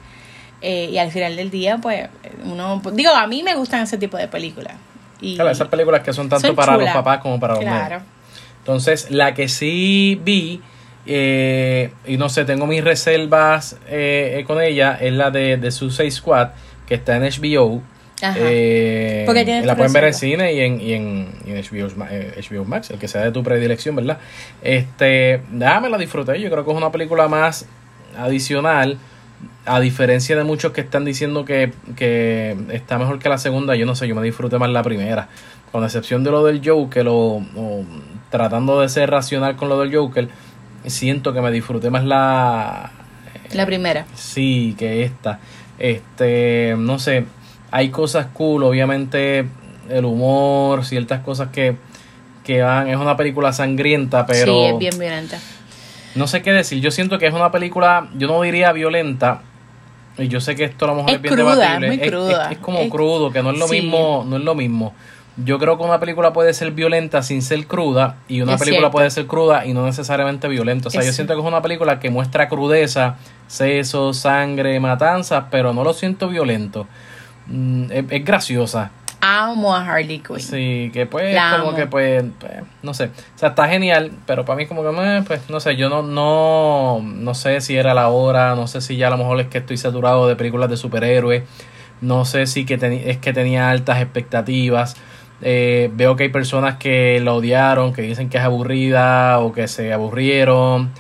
Eh, 0.63 0.89
y 0.91 0.97
al 0.97 1.13
final 1.13 1.37
del 1.37 1.51
día, 1.51 1.77
pues, 1.77 2.09
uno... 2.43 2.81
Digo, 2.95 3.11
a 3.13 3.27
mí 3.27 3.43
me 3.43 3.55
gustan 3.55 3.83
ese 3.83 3.99
tipo 3.99 4.17
de 4.17 4.27
películas. 4.27 4.73
Y 5.21 5.35
claro, 5.35 5.51
esas 5.51 5.69
películas 5.69 6.03
que 6.03 6.15
son 6.15 6.31
tanto 6.31 6.55
para 6.55 6.79
los 6.79 6.89
papás 6.89 7.19
como 7.19 7.39
para 7.39 7.55
los 7.55 7.63
claro. 7.63 8.01
Entonces, 8.61 9.11
la 9.11 9.35
que 9.35 9.49
sí 9.49 10.19
vi... 10.25 10.63
Eh, 11.11 11.91
y 12.07 12.19
no 12.19 12.29
sé, 12.29 12.45
tengo 12.45 12.67
mis 12.67 12.85
reservas 12.85 13.77
con 14.47 14.61
ella, 14.61 14.99
es 15.01 15.13
la 15.13 15.31
de, 15.31 15.57
de 15.59 15.71
Suicide 15.71 16.11
Squad 16.11 16.49
que 16.89 16.95
está 16.95 17.17
en 17.17 17.23
HBO. 17.23 17.83
Eh, 18.21 19.25
la 19.65 19.77
pueden 19.77 19.93
ver 19.93 20.05
en 20.05 20.15
cine 20.15 20.53
y 20.53 20.61
en, 20.61 20.81
y 20.81 20.93
en, 20.95 21.29
HBO, 21.47 21.89
eh, 22.11 22.65
Max, 22.67 22.91
el 22.91 22.99
que 22.99 23.07
sea 23.07 23.23
de 23.23 23.31
tu 23.31 23.43
predilección, 23.45 23.95
¿verdad? 23.95 24.19
Este, 24.63 25.43
me 25.51 25.89
la 25.89 25.99
disfruté. 25.99 26.41
Yo 26.41 26.51
creo 26.51 26.65
que 26.65 26.71
es 26.71 26.77
una 26.77 26.91
película 26.91 27.29
más 27.29 27.67
adicional. 28.17 28.99
A 29.67 29.79
diferencia 29.81 30.35
de 30.35 30.43
muchos 30.43 30.73
que 30.73 30.81
están 30.81 31.05
diciendo 31.05 31.45
que, 31.45 31.73
que 31.95 32.57
está 32.73 32.99
mejor 32.99 33.19
que 33.19 33.29
la 33.29 33.39
segunda, 33.39 33.77
yo 33.77 33.87
no 33.87 33.95
sé, 33.95 34.09
yo 34.09 34.15
me 34.15 34.23
disfruté 34.23 34.59
más 34.59 34.71
la 34.71 34.83
primera. 34.83 35.29
Con 35.71 35.85
excepción 35.85 36.25
de 36.25 36.31
lo 36.31 36.43
del 36.45 36.67
Joker, 36.67 37.07
o, 37.09 37.43
tratando 38.31 38.81
de 38.81 38.89
ser 38.89 39.11
racional 39.11 39.57
con 39.57 39.69
lo 39.69 39.79
del 39.79 39.95
Joker, 39.95 40.29
siento 40.87 41.35
que 41.35 41.43
me 41.43 41.53
disfruté 41.53 41.91
más 41.91 42.03
la. 42.05 42.91
La 43.53 43.67
primera. 43.67 44.07
Sí, 44.15 44.75
que 44.79 45.05
esta. 45.05 45.39
Este, 45.79 46.75
no 46.79 46.99
sé, 46.99 47.25
hay 47.71 47.91
cosas 47.91 48.27
cool, 48.33 48.65
obviamente 48.65 49.47
el 49.89 50.05
humor, 50.05 50.85
ciertas 50.85 51.23
cosas 51.23 51.49
que, 51.51 51.77
que 52.45 52.63
van, 52.63 52.89
es 52.89 52.97
una 52.97 53.17
película 53.17 53.53
sangrienta, 53.53 54.27
pero... 54.27 54.53
Sí, 54.53 54.65
es 54.65 54.79
bien 54.79 54.99
violenta. 54.99 55.39
No 56.15 56.27
sé 56.27 56.43
qué 56.43 56.53
decir, 56.53 56.81
yo 56.81 56.91
siento 56.91 57.19
que 57.19 57.27
es 57.27 57.35
una 57.35 57.53
película, 57.53 58.09
yo 58.17 58.27
no 58.27 58.43
diría 58.43 58.73
violenta, 58.73 59.43
y 60.19 60.29
yo 60.29 60.41
sé 60.41 60.57
que 60.57 60.65
esto 60.65 60.85
a 60.85 60.89
lo 60.89 60.95
mejor 60.97 61.13
es, 61.13 61.23
bien 61.23 61.37
debatible. 61.37 61.95
Es, 62.51 62.59
como 62.59 62.89
crudo, 62.91 63.31
que 63.31 63.43
no 63.43 63.53
es 63.53 63.59
lo 63.59 63.69
mismo, 63.69 64.25
no 64.27 64.37
es 64.37 64.43
lo 64.43 64.55
mismo. 64.55 64.95
Yo 65.45 65.61
creo 65.61 65.79
que 65.79 65.85
una 65.85 66.01
película 66.01 66.33
puede 66.33 66.53
ser 66.53 66.73
violenta 66.73 67.23
sin 67.23 67.43
ser 67.43 67.67
cruda 67.69 68.17
y 68.27 68.41
una 68.41 68.57
película 68.57 68.91
puede 68.91 69.09
ser 69.11 69.27
cruda 69.27 69.67
y 69.67 69.73
no 69.73 69.85
necesariamente 69.85 70.49
violenta. 70.49 70.89
O 70.89 70.91
sea, 70.91 71.05
yo 71.05 71.13
siento 71.13 71.35
que 71.35 71.41
es 71.41 71.47
una 71.47 71.63
película 71.63 72.01
que 72.01 72.11
muestra 72.11 72.49
crudeza, 72.49 73.17
seso, 73.47 74.13
sangre, 74.13 74.81
matanzas, 74.81 75.45
pero 75.49 75.73
no 75.73 75.85
lo 75.85 75.93
siento 75.93 76.29
violento. 76.29 76.89
Mm, 77.47 77.85
es, 78.11 78.25
graciosa. 78.25 78.91
Amo 79.21 79.75
a 79.75 79.85
Harley 79.85 80.19
Quinn. 80.19 80.41
Sí, 80.41 80.91
que 80.93 81.07
pues 81.07 81.37
como 81.61 81.75
que 81.75 81.87
pues, 81.87 82.25
pues, 82.41 82.55
no 82.83 82.93
sé. 82.93 83.05
O 83.05 83.39
sea, 83.39 83.51
está 83.51 83.69
genial, 83.69 84.11
pero 84.27 84.45
para 84.45 84.57
mí 84.57 84.67
como 84.67 84.83
que 84.83 85.23
pues 85.25 85.49
no 85.49 85.61
sé, 85.61 85.77
yo 85.77 85.89
no 85.89 86.03
no 86.03 87.01
no 87.01 87.35
sé 87.35 87.61
si 87.61 87.77
era 87.77 87.95
la 87.95 88.09
hora, 88.09 88.57
no 88.57 88.67
sé 88.67 88.81
si 88.81 88.97
ya 88.97 89.07
a 89.07 89.11
lo 89.11 89.19
mejor 89.19 89.41
es 89.41 89.47
que 89.47 89.59
estoy 89.59 89.77
saturado 89.77 90.27
de 90.27 90.35
películas 90.35 90.69
de 90.69 90.77
superhéroes. 90.77 91.45
No 92.01 92.25
sé 92.25 92.47
si 92.47 92.65
que 92.65 92.75
es 93.07 93.19
que 93.19 93.33
tenía 93.33 93.71
altas 93.71 94.01
expectativas 94.01 94.97
eh, 95.41 95.91
veo 95.95 96.17
que 96.17 96.25
hay 96.25 96.29
personas 96.31 96.77
que 96.77 97.21
la 97.21 97.33
odiaron, 97.33 97.93
que 97.93 98.03
dicen 98.03 98.29
que 98.29 98.39
es 98.39 98.45
aburrida 98.45 99.39
o 99.41 99.53
que 99.53 99.69
se 99.69 99.93
aburrieron. 99.93 100.91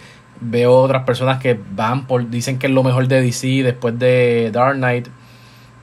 Veo 0.40 0.76
otras 0.76 1.02
personas 1.04 1.40
que 1.40 1.59
van 1.73 2.07
por, 2.07 2.30
dicen 2.30 2.59
que 2.59 2.68
es 2.68 2.73
lo 2.73 2.85
mejor 2.85 3.09
de 3.09 3.21
DC 3.21 3.62
después 3.64 3.99
de 3.99 4.50
Dark 4.52 4.76
Knight. 4.76 5.09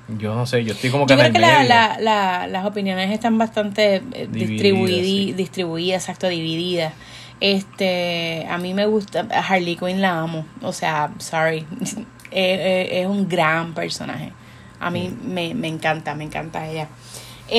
Yo 0.08 0.36
no 0.36 0.46
sé, 0.46 0.64
yo 0.64 0.74
estoy 0.74 0.92
como 0.92 1.08
que... 1.08 1.14
Yo 1.14 1.20
creo 1.20 1.34
que 1.34 1.40
la, 1.40 1.98
la, 2.00 2.48
las 2.48 2.66
opiniones 2.66 3.12
están 3.12 3.38
bastante 3.38 4.04
eh, 4.14 4.28
distribuidas, 4.32 5.36
distribuidas, 5.36 6.04
exacto, 6.04 6.28
divididas. 6.28 6.94
Este, 7.42 8.46
a 8.50 8.58
mí 8.58 8.74
me 8.74 8.86
gusta, 8.86 9.28
Harley 9.32 9.76
Quinn 9.76 10.02
la 10.02 10.20
amo, 10.20 10.46
o 10.62 10.72
sea, 10.72 11.12
sorry, 11.18 11.66
es, 12.32 13.08
un 13.08 13.28
gran 13.28 13.74
personaje. 13.74 14.32
A 14.80 14.90
mí 14.90 15.12
me, 15.24 15.54
me 15.54 15.68
encanta, 15.68 16.16
me 16.16 16.24
encanta 16.24 16.70
ella. 16.70 16.88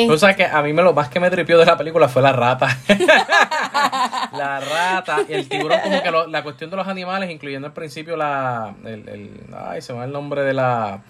O 0.08 0.16
sea 0.18 0.34
que 0.34 0.44
a 0.44 0.62
mí 0.62 0.72
me 0.72 0.82
lo 0.82 0.92
más 0.92 1.08
que 1.08 1.20
me 1.20 1.30
tripió 1.30 1.58
de 1.58 1.64
la 1.64 1.76
película 1.76 2.08
fue 2.08 2.20
la 2.20 2.32
rata. 2.32 2.76
la 4.32 4.60
rata 4.60 5.18
y 5.28 5.32
el 5.32 5.48
tiburón, 5.48 5.78
como 5.80 6.02
que 6.02 6.10
la 6.30 6.42
cuestión 6.42 6.70
de 6.70 6.76
los 6.76 6.88
animales, 6.88 7.30
incluyendo 7.30 7.68
al 7.68 7.72
principio 7.72 8.16
la. 8.16 8.74
El, 8.84 9.08
el, 9.08 9.40
ay, 9.56 9.80
se 9.82 9.92
me 9.92 10.00
va 10.00 10.04
el 10.04 10.12
nombre 10.12 10.42
de 10.42 10.54
la. 10.54 11.02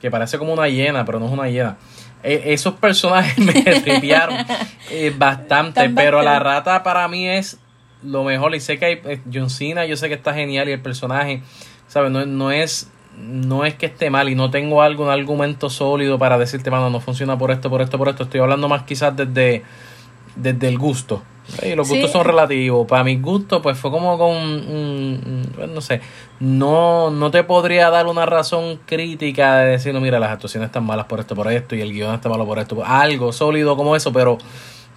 que 0.00 0.10
parece 0.10 0.38
como 0.38 0.52
una 0.52 0.68
hiena, 0.68 1.04
pero 1.04 1.20
no 1.20 1.26
es 1.26 1.32
una 1.32 1.48
hiena. 1.48 1.76
E, 2.22 2.52
esos 2.52 2.74
personajes 2.74 3.38
me 3.38 3.52
tripiaron 3.52 4.36
eh, 4.90 5.14
bastante, 5.16 5.88
pero 5.90 6.22
la 6.22 6.40
rata 6.40 6.82
para 6.82 7.06
mí 7.06 7.28
es 7.28 7.58
lo 8.02 8.24
mejor. 8.24 8.54
Y 8.56 8.60
sé 8.60 8.78
que 8.78 8.84
hay. 8.86 9.00
Eh, 9.04 9.20
John 9.32 9.50
Cena, 9.50 9.86
yo 9.86 9.96
sé 9.96 10.08
que 10.08 10.14
está 10.14 10.34
genial 10.34 10.68
y 10.68 10.72
el 10.72 10.82
personaje, 10.82 11.42
¿sabes? 11.86 12.10
No, 12.10 12.26
no 12.26 12.50
es 12.50 12.90
no 13.18 13.64
es 13.64 13.74
que 13.74 13.86
esté 13.86 14.10
mal 14.10 14.28
y 14.28 14.34
no 14.34 14.50
tengo 14.50 14.82
algún 14.82 15.08
argumento 15.08 15.70
sólido 15.70 16.18
para 16.18 16.38
decirte, 16.38 16.70
mano, 16.70 16.90
no 16.90 17.00
funciona 17.00 17.38
por 17.38 17.50
esto, 17.50 17.70
por 17.70 17.82
esto, 17.82 17.98
por 17.98 18.08
esto. 18.08 18.24
Estoy 18.24 18.40
hablando 18.40 18.68
más 18.68 18.82
quizás 18.82 19.16
desde, 19.16 19.62
desde 20.36 20.68
el 20.68 20.78
gusto. 20.78 21.22
Y 21.62 21.74
los 21.74 21.88
gustos 21.88 22.10
son 22.10 22.24
relativos. 22.24 22.86
Para 22.86 23.04
mi 23.04 23.16
gusto, 23.16 23.62
pues 23.62 23.78
fue 23.78 23.90
como 23.90 24.18
con, 24.18 25.46
pues, 25.54 25.68
no 25.68 25.80
sé, 25.80 26.00
no, 26.40 27.10
no 27.10 27.30
te 27.30 27.44
podría 27.44 27.88
dar 27.88 28.06
una 28.06 28.26
razón 28.26 28.80
crítica 28.84 29.58
de 29.58 29.70
decir, 29.72 29.94
no, 29.94 30.00
mira, 30.00 30.18
las 30.18 30.30
actuaciones 30.30 30.68
están 30.68 30.84
malas 30.84 31.06
por 31.06 31.20
esto, 31.20 31.34
por 31.36 31.50
esto, 31.50 31.76
y 31.76 31.80
el 31.80 31.92
guion 31.92 32.14
está 32.14 32.28
malo 32.28 32.46
por 32.46 32.58
esto. 32.58 32.84
Algo 32.84 33.32
sólido 33.32 33.76
como 33.76 33.94
eso, 33.94 34.12
pero, 34.12 34.38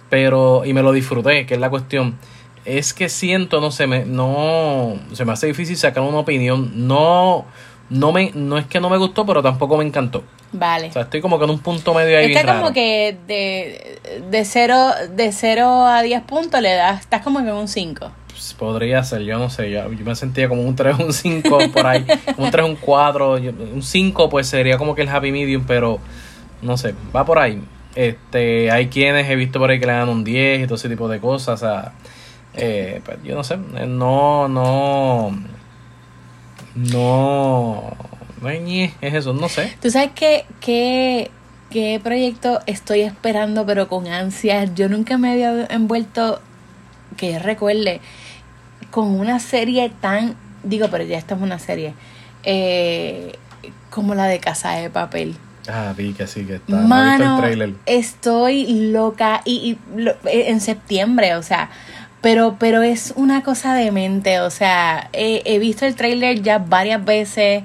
pero, 0.08 0.64
y 0.64 0.72
me 0.72 0.82
lo 0.82 0.92
disfruté, 0.92 1.46
que 1.46 1.54
es 1.54 1.60
la 1.60 1.70
cuestión. 1.70 2.18
Es 2.64 2.92
que 2.92 3.08
siento, 3.08 3.60
no 3.60 3.70
sé, 3.70 3.86
me, 3.86 4.04
no, 4.04 4.96
se 5.12 5.24
me 5.24 5.32
hace 5.32 5.46
difícil 5.46 5.76
sacar 5.76 6.02
una 6.02 6.18
opinión. 6.18 6.72
No, 6.86 7.46
no 7.90 8.12
me 8.12 8.30
no 8.34 8.56
es 8.56 8.66
que 8.66 8.80
no 8.80 8.88
me 8.88 8.96
gustó, 8.96 9.26
pero 9.26 9.42
tampoco 9.42 9.76
me 9.76 9.84
encantó. 9.84 10.22
Vale. 10.52 10.88
O 10.88 10.92
sea, 10.92 11.02
estoy 11.02 11.20
como 11.20 11.38
que 11.38 11.44
en 11.44 11.50
un 11.50 11.58
punto 11.58 11.94
medio 11.94 12.18
ahí 12.18 12.32
Está 12.32 12.56
como 12.56 12.72
que 12.72 13.16
de, 13.26 14.00
de 14.30 14.44
0 14.44 14.76
de 15.14 15.32
cero 15.32 15.86
a 15.86 16.02
10 16.02 16.22
puntos 16.22 16.60
le 16.60 16.74
das, 16.74 17.00
estás 17.00 17.22
como 17.22 17.40
que 17.40 17.48
en 17.48 17.54
un 17.54 17.68
5. 17.68 18.10
Pues 18.28 18.54
podría 18.54 19.02
ser, 19.04 19.22
yo 19.22 19.38
no 19.38 19.50
sé, 19.50 19.70
yo, 19.70 19.88
me 19.88 20.14
sentía 20.14 20.48
como 20.48 20.62
un 20.62 20.74
3, 20.74 20.98
un 20.98 21.12
5 21.12 21.58
por 21.72 21.86
ahí, 21.86 22.06
un 22.36 22.50
3, 22.50 22.66
un 22.66 22.76
4, 22.76 23.34
un 23.74 23.82
5 23.82 24.28
pues 24.28 24.46
sería 24.46 24.78
como 24.78 24.94
que 24.94 25.02
el 25.02 25.08
happy 25.08 25.30
medium, 25.30 25.64
pero 25.66 25.98
no 26.62 26.76
sé, 26.76 26.94
va 27.14 27.24
por 27.24 27.38
ahí. 27.38 27.62
Este, 27.94 28.70
hay 28.70 28.86
quienes 28.86 29.28
he 29.28 29.36
visto 29.36 29.58
por 29.58 29.70
ahí 29.70 29.80
que 29.80 29.86
le 29.86 29.92
dan 29.92 30.08
un 30.08 30.24
10 30.24 30.60
y 30.60 30.64
todo 30.64 30.76
ese 30.76 30.88
tipo 30.88 31.08
de 31.08 31.20
cosas, 31.20 31.62
o 31.62 31.66
sea, 31.66 31.92
eh, 32.54 33.00
pues 33.04 33.18
yo 33.22 33.34
no 33.34 33.44
sé, 33.44 33.56
no, 33.56 34.48
no 34.48 35.32
no. 36.74 37.96
No 38.40 38.48
es 38.48 38.92
eso, 39.02 39.34
no 39.34 39.48
sé. 39.48 39.76
¿Tú 39.82 39.90
sabes 39.90 40.10
qué, 40.14 40.46
qué, 40.60 41.30
qué 41.68 42.00
proyecto 42.02 42.60
estoy 42.66 43.02
esperando, 43.02 43.66
pero 43.66 43.86
con 43.88 44.06
ansias? 44.06 44.74
Yo 44.74 44.88
nunca 44.88 45.18
me 45.18 45.32
había 45.32 45.66
envuelto, 45.66 46.40
que 47.18 47.38
recuerde, 47.38 48.00
con 48.90 49.08
una 49.08 49.40
serie 49.40 49.92
tan. 50.00 50.36
Digo, 50.62 50.88
pero 50.90 51.04
ya 51.04 51.18
esta 51.18 51.34
es 51.34 51.42
una 51.42 51.58
serie. 51.58 51.92
Eh, 52.44 53.32
como 53.90 54.14
la 54.14 54.26
de 54.26 54.38
Casa 54.38 54.72
de 54.72 54.88
Papel. 54.88 55.36
Ah, 55.68 55.92
vi 55.94 56.14
que 56.14 56.26
sí, 56.26 56.44
que 56.44 56.54
está. 56.54 56.76
Mano, 56.76 57.42
estoy 57.84 58.90
loca. 58.90 59.42
Y, 59.44 59.76
y 59.94 60.08
en 60.24 60.60
septiembre, 60.62 61.34
o 61.34 61.42
sea 61.42 61.68
pero, 62.20 62.56
pero 62.58 62.82
es 62.82 63.14
una 63.16 63.42
cosa 63.42 63.74
de 63.74 63.90
mente, 63.92 64.40
o 64.40 64.50
sea, 64.50 65.08
he, 65.12 65.58
visto 65.58 65.86
el 65.86 65.94
trailer 65.94 66.42
ya 66.42 66.58
varias 66.58 67.04
veces. 67.04 67.64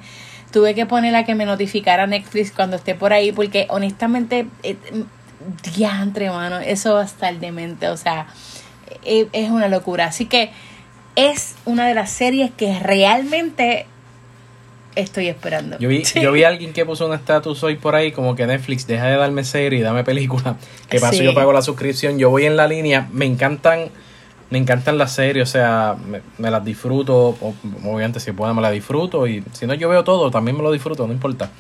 Tuve 0.52 0.74
que 0.74 0.86
poner 0.86 1.14
a 1.16 1.26
que 1.26 1.36
me 1.36 1.46
notificara 1.46 2.08
Netflix 2.08 2.52
cuando 2.52 2.78
esté 2.78 2.96
por 2.96 3.12
ahí, 3.12 3.34
porque 3.34 3.68
honestamente, 3.70 4.48
eh, 4.64 4.78
diantre, 5.76 6.30
mano, 6.30 6.60
eso 6.60 6.94
va 6.94 7.02
a 7.02 7.06
estar 7.06 7.38
demente, 7.40 7.90
o 7.90 7.98
sea, 7.98 8.28
eh, 9.04 9.28
es 9.34 9.50
una 9.50 9.68
locura. 9.68 10.06
Así 10.06 10.26
que 10.28 10.52
es 11.18 11.56
una 11.66 11.88
de 11.88 11.94
las 11.94 12.10
series 12.12 12.52
que 12.52 12.80
realmente 12.80 13.86
estoy 14.96 15.28
esperando. 15.28 15.78
Yo 15.80 15.90
vi, 15.90 16.04
yo 16.22 16.32
vi 16.32 16.44
a 16.44 16.48
alguien 16.48 16.72
que 16.72 16.86
puso 16.86 17.06
un 17.06 17.14
estatus 17.14 17.62
hoy 17.64 17.76
por 17.76 17.96
ahí 17.96 18.14
como 18.14 18.36
que 18.36 18.48
Netflix 18.48 18.88
deja 18.88 19.08
de 19.08 19.18
darme 19.18 19.44
serie 19.44 19.80
y 19.80 19.82
dame 19.82 20.06
película. 20.06 20.56
Que 20.88 21.02
paso 21.02 21.22
yo 21.22 21.34
pago 21.34 21.52
la 21.52 21.62
suscripción. 21.62 22.18
Yo 22.18 22.30
voy 22.30 22.46
en 22.46 22.56
la 22.56 22.68
línea. 22.68 23.10
Me 23.12 23.26
encantan 23.26 23.90
me 24.56 24.60
encantan 24.60 24.98
las 24.98 25.12
series, 25.12 25.50
o 25.50 25.52
sea, 25.52 25.98
me, 26.38 26.50
las 26.50 26.64
disfruto, 26.64 27.36
obviamente 27.84 28.22
si 28.22 28.32
puedo 28.32 28.54
me 28.54 28.62
las 28.62 28.72
disfruto 28.72 29.28
y 29.28 29.44
si 29.52 29.68
no 29.68 29.74
yo 29.74 29.90
veo 29.90 30.06
todo, 30.06 30.32
también 30.32 30.56
me 30.56 30.64
lo 30.64 30.72
disfruto, 30.72 31.06
no 31.06 31.12
importa. 31.12 31.52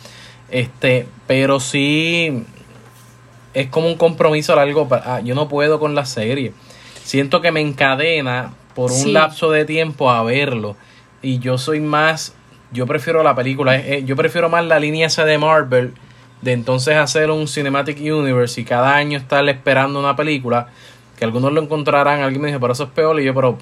Este, 0.49 1.05
pero 1.27 1.59
sí 1.59 2.45
es 3.53 3.67
como 3.67 3.87
un 3.87 3.97
compromiso 3.97 4.55
largo, 4.55 4.87
ah, 4.91 5.19
yo 5.19 5.35
no 5.35 5.49
puedo 5.49 5.77
con 5.77 5.93
la 5.93 6.05
serie. 6.05 6.53
Siento 7.03 7.41
que 7.41 7.51
me 7.51 7.59
encadena 7.59 8.53
por 8.75 8.93
un 8.93 9.11
lapso 9.11 9.51
de 9.51 9.65
tiempo 9.65 10.09
a 10.09 10.23
verlo 10.23 10.77
y 11.21 11.39
yo 11.39 11.57
soy 11.57 11.81
más 11.81 12.33
yo 12.71 12.87
prefiero 12.87 13.23
la 13.23 13.35
película, 13.35 13.75
eh, 13.75 14.03
yo 14.05 14.15
prefiero 14.15 14.47
más 14.47 14.63
la 14.63 14.79
línea 14.79 15.07
esa 15.07 15.25
de 15.25 15.37
Marvel, 15.37 15.93
de 16.41 16.53
entonces 16.53 16.95
hacer 16.95 17.29
un 17.29 17.49
Cinematic 17.49 17.99
Universe 17.99 18.61
y 18.61 18.63
cada 18.63 18.95
año 18.95 19.17
estar 19.17 19.47
esperando 19.49 19.99
una 19.99 20.15
película, 20.15 20.69
que 21.17 21.25
algunos 21.25 21.51
lo 21.51 21.61
encontrarán, 21.61 22.21
alguien 22.21 22.41
me 22.41 22.47
dice, 22.49 22.59
pero 22.59 22.73
eso 22.73 22.83
es 22.83 22.89
peor, 22.89 23.19
y 23.19 23.25
yo, 23.25 23.33
pero 23.33 23.57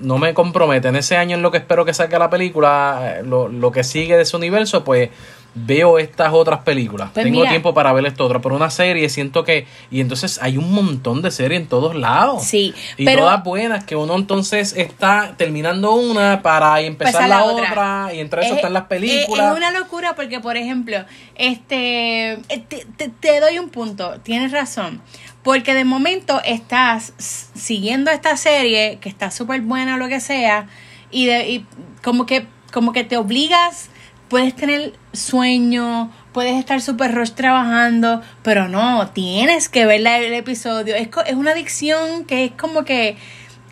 no 0.00 0.18
me 0.18 0.34
compromete. 0.34 0.88
En 0.88 0.96
ese 0.96 1.16
año 1.16 1.36
en 1.36 1.42
lo 1.42 1.50
que 1.50 1.58
espero 1.58 1.84
que 1.84 1.94
salga 1.94 2.18
la 2.18 2.30
película, 2.30 3.16
eh, 3.18 3.22
lo, 3.24 3.48
lo 3.48 3.70
que 3.70 3.84
sigue 3.84 4.16
de 4.16 4.22
ese 4.22 4.36
universo, 4.36 4.84
pues 4.84 5.10
veo 5.54 5.98
estas 5.98 6.32
otras 6.32 6.60
películas. 6.60 7.10
Pues 7.12 7.24
Tengo 7.24 7.44
tiempo 7.44 7.74
para 7.74 7.92
ver 7.92 8.06
esto 8.06 8.24
otro, 8.24 8.40
pero 8.40 8.54
una 8.54 8.70
serie 8.70 9.08
siento 9.08 9.44
que 9.44 9.66
y 9.90 10.00
entonces 10.00 10.38
hay 10.42 10.56
un 10.56 10.72
montón 10.72 11.22
de 11.22 11.30
series 11.30 11.60
en 11.60 11.66
todos 11.66 11.94
lados. 11.94 12.44
Sí, 12.44 12.72
y 12.96 13.04
todas 13.04 13.42
buenas 13.42 13.84
que 13.84 13.96
uno 13.96 14.14
entonces 14.14 14.74
está 14.76 15.34
terminando 15.36 15.92
una 15.92 16.42
para 16.42 16.80
empezar 16.80 17.28
la, 17.28 17.44
otra. 17.44 18.10
y 18.14 18.20
entre 18.20 18.46
eso 18.46 18.54
están 18.54 18.72
las 18.72 18.84
películas. 18.84 19.50
Es, 19.50 19.56
una 19.56 19.70
locura 19.72 20.14
porque 20.14 20.40
por 20.40 20.56
ejemplo, 20.56 20.98
este 21.34 22.34
eh, 22.48 22.64
te, 22.68 23.08
te 23.08 23.40
doy 23.40 23.58
un 23.58 23.70
punto, 23.70 24.20
tienes 24.22 24.52
razón. 24.52 25.02
Porque 25.42 25.74
de 25.74 25.84
momento 25.84 26.40
estás 26.44 27.12
siguiendo 27.54 28.10
esta 28.10 28.36
serie 28.36 28.98
que 29.00 29.08
está 29.08 29.30
súper 29.30 29.62
buena 29.62 29.94
o 29.94 29.98
lo 29.98 30.08
que 30.08 30.20
sea 30.20 30.66
y, 31.10 31.26
de, 31.26 31.48
y 31.48 31.66
como 32.02 32.26
que 32.26 32.46
como 32.72 32.92
que 32.92 33.02
te 33.02 33.16
obligas 33.16 33.90
puedes 34.30 34.54
tener 34.54 34.94
sueño, 35.12 36.10
puedes 36.32 36.56
estar 36.56 36.80
súper 36.80 37.12
rush 37.12 37.32
trabajando, 37.32 38.22
pero 38.42 38.68
no, 38.68 39.10
tienes 39.10 39.68
que 39.68 39.84
ver 39.86 40.06
el 40.06 40.32
episodio. 40.32 40.94
Es, 40.94 41.08
es 41.26 41.34
una 41.34 41.50
adicción 41.50 42.24
que 42.24 42.44
es 42.44 42.52
como 42.52 42.84
que, 42.84 43.16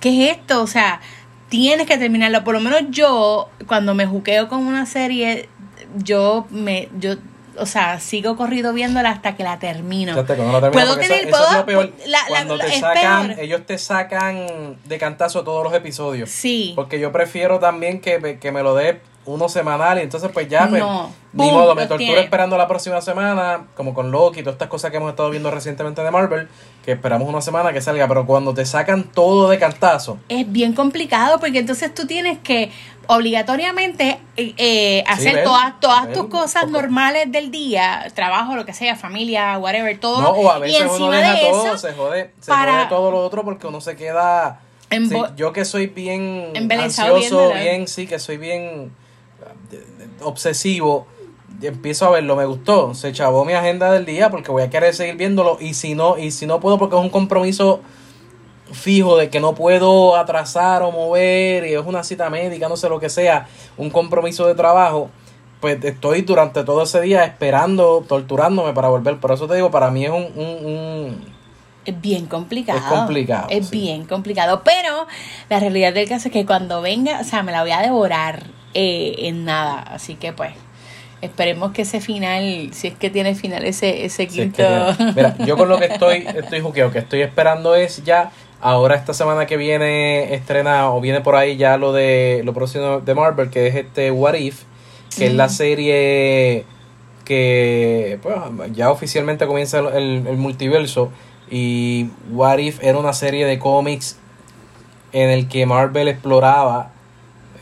¿qué 0.00 0.30
es 0.30 0.36
esto? 0.36 0.60
O 0.60 0.66
sea, 0.66 1.00
tienes 1.48 1.86
que 1.86 1.96
terminarlo. 1.96 2.42
Por 2.42 2.54
lo 2.54 2.60
menos 2.60 2.82
yo, 2.90 3.48
cuando 3.68 3.94
me 3.94 4.04
juqueo 4.06 4.48
con 4.48 4.66
una 4.66 4.84
serie, 4.84 5.48
yo 5.94 6.48
me, 6.50 6.88
yo 6.98 7.14
o 7.60 7.66
sea, 7.66 8.00
sigo 8.00 8.36
corrido 8.36 8.72
viéndola 8.72 9.10
hasta 9.10 9.36
que 9.36 9.42
la 9.42 9.58
termino. 9.58 10.14
puedo 10.14 10.96
tener, 10.98 11.30
puedo, 11.30 11.64
cuando 12.28 12.58
te 12.58 12.80
sacan, 12.80 13.36
ellos 13.38 13.66
te 13.66 13.78
sacan 13.78 14.76
de 14.84 14.98
cantazo 14.98 15.44
todos 15.44 15.64
los 15.64 15.74
episodios. 15.74 16.30
Sí. 16.30 16.72
Porque 16.74 17.00
yo 17.00 17.12
prefiero 17.12 17.58
también 17.58 18.00
que, 18.00 18.38
que 18.40 18.52
me 18.52 18.62
lo 18.62 18.74
dé 18.74 19.00
uno 19.28 19.48
semanal 19.48 19.98
y 19.98 20.02
entonces 20.02 20.30
pues 20.32 20.48
ya 20.48 20.66
pues 20.68 20.82
ni 21.32 21.50
modo, 21.50 21.74
me 21.74 21.86
torturo 21.86 22.18
esperando 22.18 22.56
la 22.56 22.66
próxima 22.66 23.00
semana, 23.02 23.66
como 23.74 23.92
con 23.92 24.10
Loki 24.10 24.40
y 24.40 24.42
todas 24.42 24.54
estas 24.54 24.68
cosas 24.68 24.90
que 24.90 24.96
hemos 24.96 25.10
estado 25.10 25.28
viendo 25.28 25.50
recientemente 25.50 26.02
de 26.02 26.10
Marvel, 26.10 26.48
que 26.82 26.92
esperamos 26.92 27.28
una 27.28 27.42
semana 27.42 27.72
que 27.72 27.82
salga, 27.82 28.08
pero 28.08 28.24
cuando 28.26 28.54
te 28.54 28.64
sacan 28.64 29.04
todo 29.04 29.50
de 29.50 29.58
cantazo. 29.58 30.18
Es 30.30 30.50
bien 30.50 30.72
complicado 30.72 31.38
porque 31.38 31.58
entonces 31.58 31.94
tú 31.94 32.06
tienes 32.06 32.38
que 32.38 32.70
obligatoriamente 33.08 34.18
eh, 34.36 34.54
eh 34.56 35.04
hacer 35.06 35.44
todas, 35.44 35.78
todas 35.80 36.12
tus 36.12 36.28
cosas 36.28 36.68
normales 36.68 37.30
del 37.30 37.50
día, 37.50 38.10
trabajo, 38.14 38.56
lo 38.56 38.64
que 38.64 38.72
sea, 38.72 38.96
familia, 38.96 39.58
whatever, 39.58 39.98
todo. 40.00 40.22
No, 40.22 40.30
o 40.30 40.50
a 40.50 40.58
veces 40.58 40.90
uno 40.90 41.10
deja 41.10 41.38
todo, 41.50 41.76
se 41.76 41.92
jode, 41.92 42.32
se 42.40 42.50
jode 42.50 42.86
todo 42.88 43.10
lo 43.10 43.18
otro 43.18 43.44
porque 43.44 43.66
uno 43.66 43.82
se 43.82 43.96
queda... 43.96 44.60
yo 45.36 45.52
que 45.52 45.66
soy 45.66 45.88
bien 45.88 46.52
ansioso, 46.70 47.52
bien, 47.52 47.86
sí, 47.86 48.06
que 48.06 48.18
soy 48.18 48.38
bien 48.38 48.90
obsesivo, 50.22 51.06
empiezo 51.62 52.06
a 52.06 52.10
verlo, 52.10 52.36
me 52.36 52.44
gustó, 52.44 52.94
se 52.94 53.12
chavó 53.12 53.44
mi 53.44 53.52
agenda 53.52 53.92
del 53.92 54.04
día 54.04 54.30
porque 54.30 54.50
voy 54.50 54.62
a 54.62 54.70
querer 54.70 54.94
seguir 54.94 55.16
viéndolo 55.16 55.58
y 55.60 55.74
si 55.74 55.94
no, 55.94 56.18
y 56.18 56.30
si 56.30 56.46
no 56.46 56.60
puedo 56.60 56.78
porque 56.78 56.96
es 56.96 57.02
un 57.02 57.10
compromiso 57.10 57.80
fijo 58.72 59.16
de 59.16 59.30
que 59.30 59.40
no 59.40 59.54
puedo 59.54 60.16
atrasar 60.16 60.82
o 60.82 60.92
mover 60.92 61.66
y 61.66 61.74
es 61.74 61.84
una 61.84 62.04
cita 62.04 62.30
médica, 62.30 62.68
no 62.68 62.76
sé 62.76 62.88
lo 62.88 63.00
que 63.00 63.08
sea, 63.08 63.48
un 63.76 63.90
compromiso 63.90 64.46
de 64.46 64.54
trabajo, 64.54 65.10
pues 65.60 65.82
estoy 65.82 66.22
durante 66.22 66.62
todo 66.64 66.82
ese 66.82 67.00
día 67.00 67.24
esperando, 67.24 68.04
torturándome 68.06 68.72
para 68.72 68.88
volver. 68.88 69.18
Por 69.18 69.32
eso 69.32 69.48
te 69.48 69.56
digo, 69.56 69.70
para 69.70 69.90
mí 69.90 70.04
es 70.04 70.10
un, 70.10 71.16
es 71.84 72.00
bien 72.00 72.26
complicado. 72.26 72.78
Es 72.78 72.84
complicado. 72.84 73.46
Es 73.48 73.70
bien 73.70 74.04
complicado. 74.04 74.62
Pero 74.62 75.06
la 75.48 75.58
realidad 75.58 75.94
del 75.94 76.08
caso 76.08 76.28
es 76.28 76.32
que 76.34 76.44
cuando 76.44 76.82
venga, 76.82 77.20
o 77.20 77.24
sea, 77.24 77.42
me 77.42 77.50
la 77.50 77.62
voy 77.62 77.72
a 77.72 77.80
devorar 77.80 78.57
eh, 78.74 79.14
en 79.18 79.44
nada. 79.44 79.80
Así 79.80 80.14
que 80.14 80.32
pues 80.32 80.52
esperemos 81.20 81.72
que 81.72 81.82
ese 81.82 82.00
final, 82.00 82.70
si 82.72 82.88
es 82.88 82.94
que 82.94 83.10
tiene 83.10 83.34
final 83.34 83.64
ese, 83.64 84.04
ese 84.04 84.26
quinto. 84.26 84.62
Mira, 85.14 85.36
yo 85.44 85.56
con 85.56 85.68
lo 85.68 85.78
que 85.78 85.86
estoy, 85.86 86.26
estoy 86.36 86.60
juqueo, 86.60 86.90
que 86.90 87.00
estoy 87.00 87.22
esperando 87.22 87.74
es 87.74 88.04
ya, 88.04 88.30
ahora 88.60 88.94
esta 88.94 89.14
semana 89.14 89.46
que 89.46 89.56
viene 89.56 90.34
estrena 90.34 90.90
o 90.92 91.00
viene 91.00 91.20
por 91.20 91.36
ahí 91.36 91.56
ya 91.56 91.76
lo 91.76 91.92
de 91.92 92.42
lo 92.44 92.54
próximo 92.54 93.00
de 93.00 93.14
Marvel, 93.14 93.50
que 93.50 93.66
es 93.66 93.74
este 93.74 94.10
What 94.10 94.34
If, 94.34 94.62
que 95.16 95.26
es 95.26 95.34
la 95.34 95.48
serie 95.48 96.64
que 97.24 98.18
pues, 98.22 98.36
ya 98.72 98.90
oficialmente 98.90 99.46
comienza 99.46 99.78
el, 99.78 100.26
el 100.26 100.36
multiverso. 100.36 101.10
Y 101.50 102.08
What 102.30 102.58
If 102.58 102.82
era 102.82 102.98
una 102.98 103.12
serie 103.12 103.46
de 103.46 103.58
cómics 103.58 104.18
en 105.12 105.30
el 105.30 105.48
que 105.48 105.66
Marvel 105.66 106.08
exploraba 106.08 106.90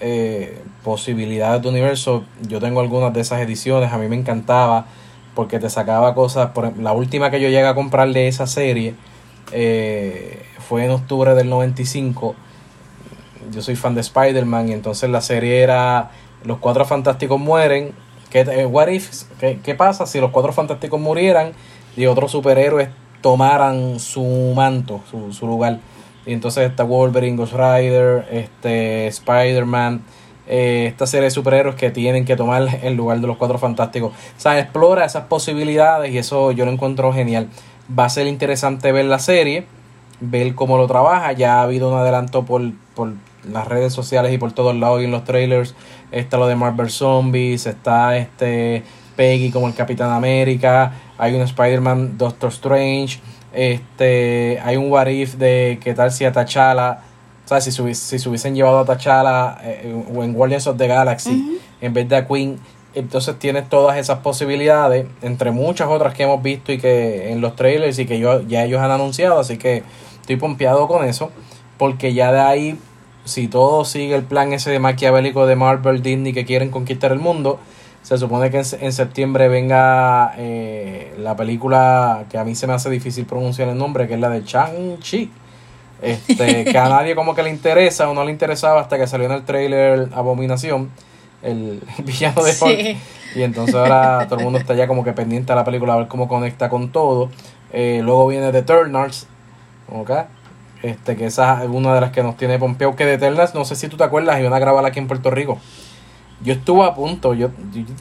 eh, 0.00 0.62
posibilidades 0.84 1.62
de 1.62 1.68
universo. 1.68 2.24
Yo 2.48 2.60
tengo 2.60 2.80
algunas 2.80 3.12
de 3.12 3.20
esas 3.20 3.40
ediciones, 3.40 3.92
a 3.92 3.98
mí 3.98 4.08
me 4.08 4.16
encantaba 4.16 4.86
porque 5.34 5.58
te 5.58 5.70
sacaba 5.70 6.14
cosas. 6.14 6.50
Por, 6.50 6.76
la 6.78 6.92
última 6.92 7.30
que 7.30 7.40
yo 7.40 7.48
llegué 7.48 7.66
a 7.66 7.74
comprar 7.74 8.12
de 8.12 8.28
esa 8.28 8.46
serie 8.46 8.94
eh, 9.52 10.44
fue 10.58 10.84
en 10.84 10.90
octubre 10.90 11.34
del 11.34 11.48
95. 11.48 12.34
Yo 13.52 13.62
soy 13.62 13.76
fan 13.76 13.94
de 13.94 14.00
Spider-Man 14.00 14.68
y 14.68 14.72
entonces 14.72 15.08
la 15.08 15.20
serie 15.20 15.62
era 15.62 16.10
Los 16.44 16.58
Cuatro 16.58 16.84
Fantásticos 16.84 17.38
mueren. 17.38 17.92
¿Qué, 18.30 18.40
eh, 18.40 18.66
what 18.66 18.88
if, 18.88 19.22
¿qué, 19.38 19.74
pasa 19.76 20.04
si 20.04 20.20
los 20.20 20.30
Cuatro 20.32 20.52
Fantásticos 20.52 21.00
murieran 21.00 21.52
y 21.96 22.06
otros 22.06 22.32
superhéroes 22.32 22.88
tomaran 23.20 24.00
su 24.00 24.52
manto, 24.56 25.00
su, 25.10 25.32
su 25.32 25.46
lugar? 25.46 25.78
Y 26.26 26.32
entonces 26.32 26.68
está 26.68 26.82
Wolverine, 26.82 27.36
Ghost 27.36 27.52
Rider, 27.52 28.26
este, 28.30 29.06
Spider-Man, 29.06 30.02
eh, 30.48 30.86
esta 30.88 31.06
serie 31.06 31.24
de 31.24 31.30
superhéroes 31.30 31.76
que 31.76 31.90
tienen 31.90 32.24
que 32.24 32.36
tomar 32.36 32.80
el 32.82 32.94
lugar 32.94 33.20
de 33.20 33.26
los 33.28 33.36
cuatro 33.36 33.58
fantásticos. 33.58 34.10
O 34.12 34.40
sea, 34.40 34.58
explora 34.58 35.04
esas 35.04 35.24
posibilidades 35.24 36.12
y 36.12 36.18
eso 36.18 36.52
yo 36.52 36.64
lo 36.64 36.72
encuentro 36.72 37.12
genial. 37.12 37.48
Va 37.96 38.06
a 38.06 38.08
ser 38.08 38.26
interesante 38.26 38.90
ver 38.92 39.04
la 39.04 39.20
serie, 39.20 39.66
ver 40.20 40.54
cómo 40.54 40.76
lo 40.76 40.86
trabaja. 40.88 41.32
Ya 41.32 41.60
ha 41.60 41.62
habido 41.62 41.90
un 41.90 41.98
adelanto 41.98 42.44
por, 42.44 42.62
por 42.94 43.12
las 43.50 43.68
redes 43.68 43.92
sociales 43.92 44.32
y 44.32 44.38
por 44.38 44.52
todos 44.52 44.74
lados 44.74 45.00
y 45.00 45.04
en 45.04 45.12
los 45.12 45.24
trailers. 45.24 45.74
Está 46.10 46.36
lo 46.38 46.48
de 46.48 46.56
Marvel 46.56 46.90
Zombies, 46.90 47.66
está 47.66 48.16
este 48.16 48.82
Peggy 49.16 49.50
como 49.50 49.66
el 49.66 49.74
Capitán 49.74 50.10
América, 50.10 50.92
hay 51.18 51.34
un 51.34 51.40
Spider-Man 51.40 52.18
Doctor 52.18 52.50
Strange 52.50 53.18
este, 53.56 54.60
hay 54.62 54.76
un 54.76 54.90
what 54.92 55.06
if 55.06 55.34
de 55.36 55.80
qué 55.82 55.94
tal 55.94 56.12
si 56.12 56.26
a 56.26 56.32
T'Challa, 56.32 57.00
o 57.44 57.48
sea, 57.48 57.60
si, 57.60 57.72
si 57.72 58.18
se 58.18 58.28
hubiesen 58.28 58.54
llevado 58.54 58.80
a 58.80 58.84
T'Challa 58.84 59.58
eh, 59.62 60.04
o 60.14 60.22
en 60.22 60.34
Guardians 60.34 60.66
of 60.66 60.76
the 60.76 60.86
Galaxy 60.86 61.58
en 61.80 61.94
vez 61.94 62.06
de 62.08 62.16
a 62.16 62.26
Queen, 62.26 62.58
entonces 62.94 63.38
tienes 63.38 63.68
todas 63.68 63.96
esas 63.96 64.18
posibilidades, 64.18 65.06
entre 65.22 65.52
muchas 65.52 65.88
otras 65.88 66.14
que 66.14 66.24
hemos 66.24 66.42
visto 66.42 66.70
y 66.70 66.78
que 66.78 67.32
en 67.32 67.40
los 67.40 67.56
trailers 67.56 67.98
y 67.98 68.06
que 68.06 68.18
yo, 68.18 68.42
ya 68.42 68.64
ellos 68.64 68.80
han 68.80 68.90
anunciado, 68.90 69.40
así 69.40 69.56
que 69.56 69.82
estoy 70.20 70.36
pompeado 70.36 70.86
con 70.86 71.06
eso, 71.06 71.30
porque 71.78 72.12
ya 72.12 72.32
de 72.32 72.40
ahí, 72.40 72.78
si 73.24 73.48
todo 73.48 73.86
sigue 73.86 74.14
el 74.14 74.22
plan 74.22 74.52
ese 74.52 74.70
de 74.70 74.78
maquiavélico 74.78 75.46
de 75.46 75.56
Marvel, 75.56 76.02
Disney 76.02 76.34
que 76.34 76.44
quieren 76.44 76.70
conquistar 76.70 77.10
el 77.12 77.20
mundo, 77.20 77.58
se 78.06 78.18
supone 78.18 78.52
que 78.52 78.58
en, 78.58 78.92
septiembre 78.92 79.48
venga 79.48 80.32
eh, 80.38 81.12
la 81.18 81.34
película 81.34 82.26
que 82.30 82.38
a 82.38 82.44
mí 82.44 82.54
se 82.54 82.68
me 82.68 82.72
hace 82.72 82.88
difícil 82.88 83.26
pronunciar 83.26 83.68
el 83.68 83.76
nombre, 83.76 84.06
que 84.06 84.14
es 84.14 84.20
la 84.20 84.28
de 84.30 84.44
Chang-Chi. 84.44 85.28
Este, 86.00 86.64
que 86.70 86.78
a 86.78 86.88
nadie 86.88 87.16
como 87.16 87.34
que 87.34 87.42
le 87.42 87.50
interesa 87.50 88.08
o 88.08 88.14
no 88.14 88.22
le 88.22 88.30
interesaba 88.30 88.80
hasta 88.80 88.96
que 88.96 89.08
salió 89.08 89.26
en 89.26 89.32
el 89.32 89.44
trailer 89.44 90.08
Abominación, 90.14 90.88
el 91.42 91.82
villano 92.04 92.44
de 92.44 92.52
Hulk. 92.52 92.96
Y 93.34 93.42
entonces 93.42 93.74
ahora 93.74 94.24
todo 94.28 94.38
el 94.38 94.44
mundo 94.44 94.60
está 94.60 94.74
ya 94.74 94.86
como 94.86 95.02
que 95.02 95.12
pendiente 95.12 95.52
a 95.52 95.56
la 95.56 95.64
película 95.64 95.94
a 95.94 95.96
ver 95.96 96.06
cómo 96.06 96.28
conecta 96.28 96.68
con 96.68 96.92
todo. 96.92 97.28
Eh, 97.72 98.02
luego 98.04 98.28
viene 98.28 98.52
The 98.52 98.58
Eternals, 98.58 99.26
Este, 100.80 101.16
que 101.16 101.26
esa 101.26 101.64
es 101.64 101.70
una 101.70 101.92
de 101.92 102.02
las 102.02 102.12
que 102.12 102.22
nos 102.22 102.36
tiene 102.36 102.56
pompeado. 102.60 102.94
Que 102.94 103.02
The 103.04 103.14
Eternals, 103.14 103.52
no 103.56 103.64
sé 103.64 103.74
si 103.74 103.88
tú 103.88 103.96
te 103.96 104.04
acuerdas, 104.04 104.38
iban 104.38 104.52
a 104.52 104.60
grabar 104.60 104.86
aquí 104.86 105.00
en 105.00 105.08
Puerto 105.08 105.32
Rico. 105.32 105.58
Yo 106.42 106.52
estuve 106.52 106.84
a 106.84 106.94
punto, 106.94 107.32
yo, 107.32 107.48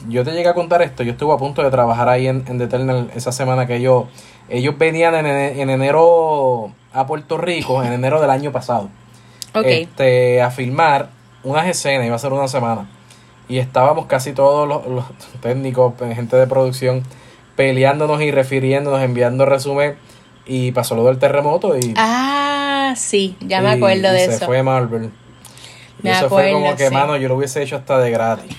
yo 0.08 0.22
te 0.22 0.32
llegué 0.32 0.48
a 0.48 0.54
contar 0.54 0.82
esto, 0.82 1.02
yo 1.02 1.12
estuve 1.12 1.32
a 1.32 1.38
punto 1.38 1.62
de 1.62 1.70
trabajar 1.70 2.08
ahí 2.08 2.26
en, 2.26 2.44
en 2.46 2.58
The 2.58 2.64
Eternal 2.64 3.10
esa 3.14 3.32
semana 3.32 3.66
que 3.66 3.76
ellos, 3.76 4.04
ellos 4.50 4.76
venían 4.76 5.14
en, 5.14 5.26
en 5.26 5.70
enero 5.70 6.70
a 6.92 7.06
Puerto 7.06 7.38
Rico, 7.38 7.82
en 7.82 7.94
enero 7.94 8.20
del 8.20 8.28
año 8.28 8.52
pasado, 8.52 8.90
este, 9.64 10.42
a 10.42 10.50
filmar 10.50 11.08
unas 11.44 11.66
escenas, 11.66 12.06
iba 12.06 12.14
a 12.14 12.18
ser 12.18 12.34
una 12.34 12.46
semana, 12.46 12.86
y 13.48 13.56
estábamos 13.56 14.04
casi 14.04 14.32
todos 14.32 14.68
los, 14.68 14.86
los 14.86 15.04
técnicos, 15.40 15.94
gente 16.14 16.36
de 16.36 16.46
producción, 16.46 17.04
peleándonos 17.54 18.20
y 18.20 18.30
refiriéndonos, 18.32 19.00
enviando 19.00 19.46
resumen, 19.46 19.96
y 20.44 20.72
pasó 20.72 20.94
lo 20.94 21.04
del 21.04 21.18
terremoto 21.18 21.76
y... 21.76 21.94
Ah, 21.96 22.94
sí, 22.96 23.36
ya 23.40 23.60
me 23.62 23.70
acuerdo 23.70 24.12
de 24.12 24.24
eso. 24.24 24.38
Se 24.40 24.46
fue 24.46 24.62
Marvel. 24.62 25.10
Me 26.02 26.12
eso 26.12 26.28
fue 26.28 26.52
como 26.52 26.76
que, 26.76 26.90
mano, 26.90 27.16
yo 27.16 27.28
lo 27.28 27.36
hubiese 27.36 27.62
hecho 27.62 27.76
hasta 27.76 27.98
de 27.98 28.10
gratis. 28.10 28.56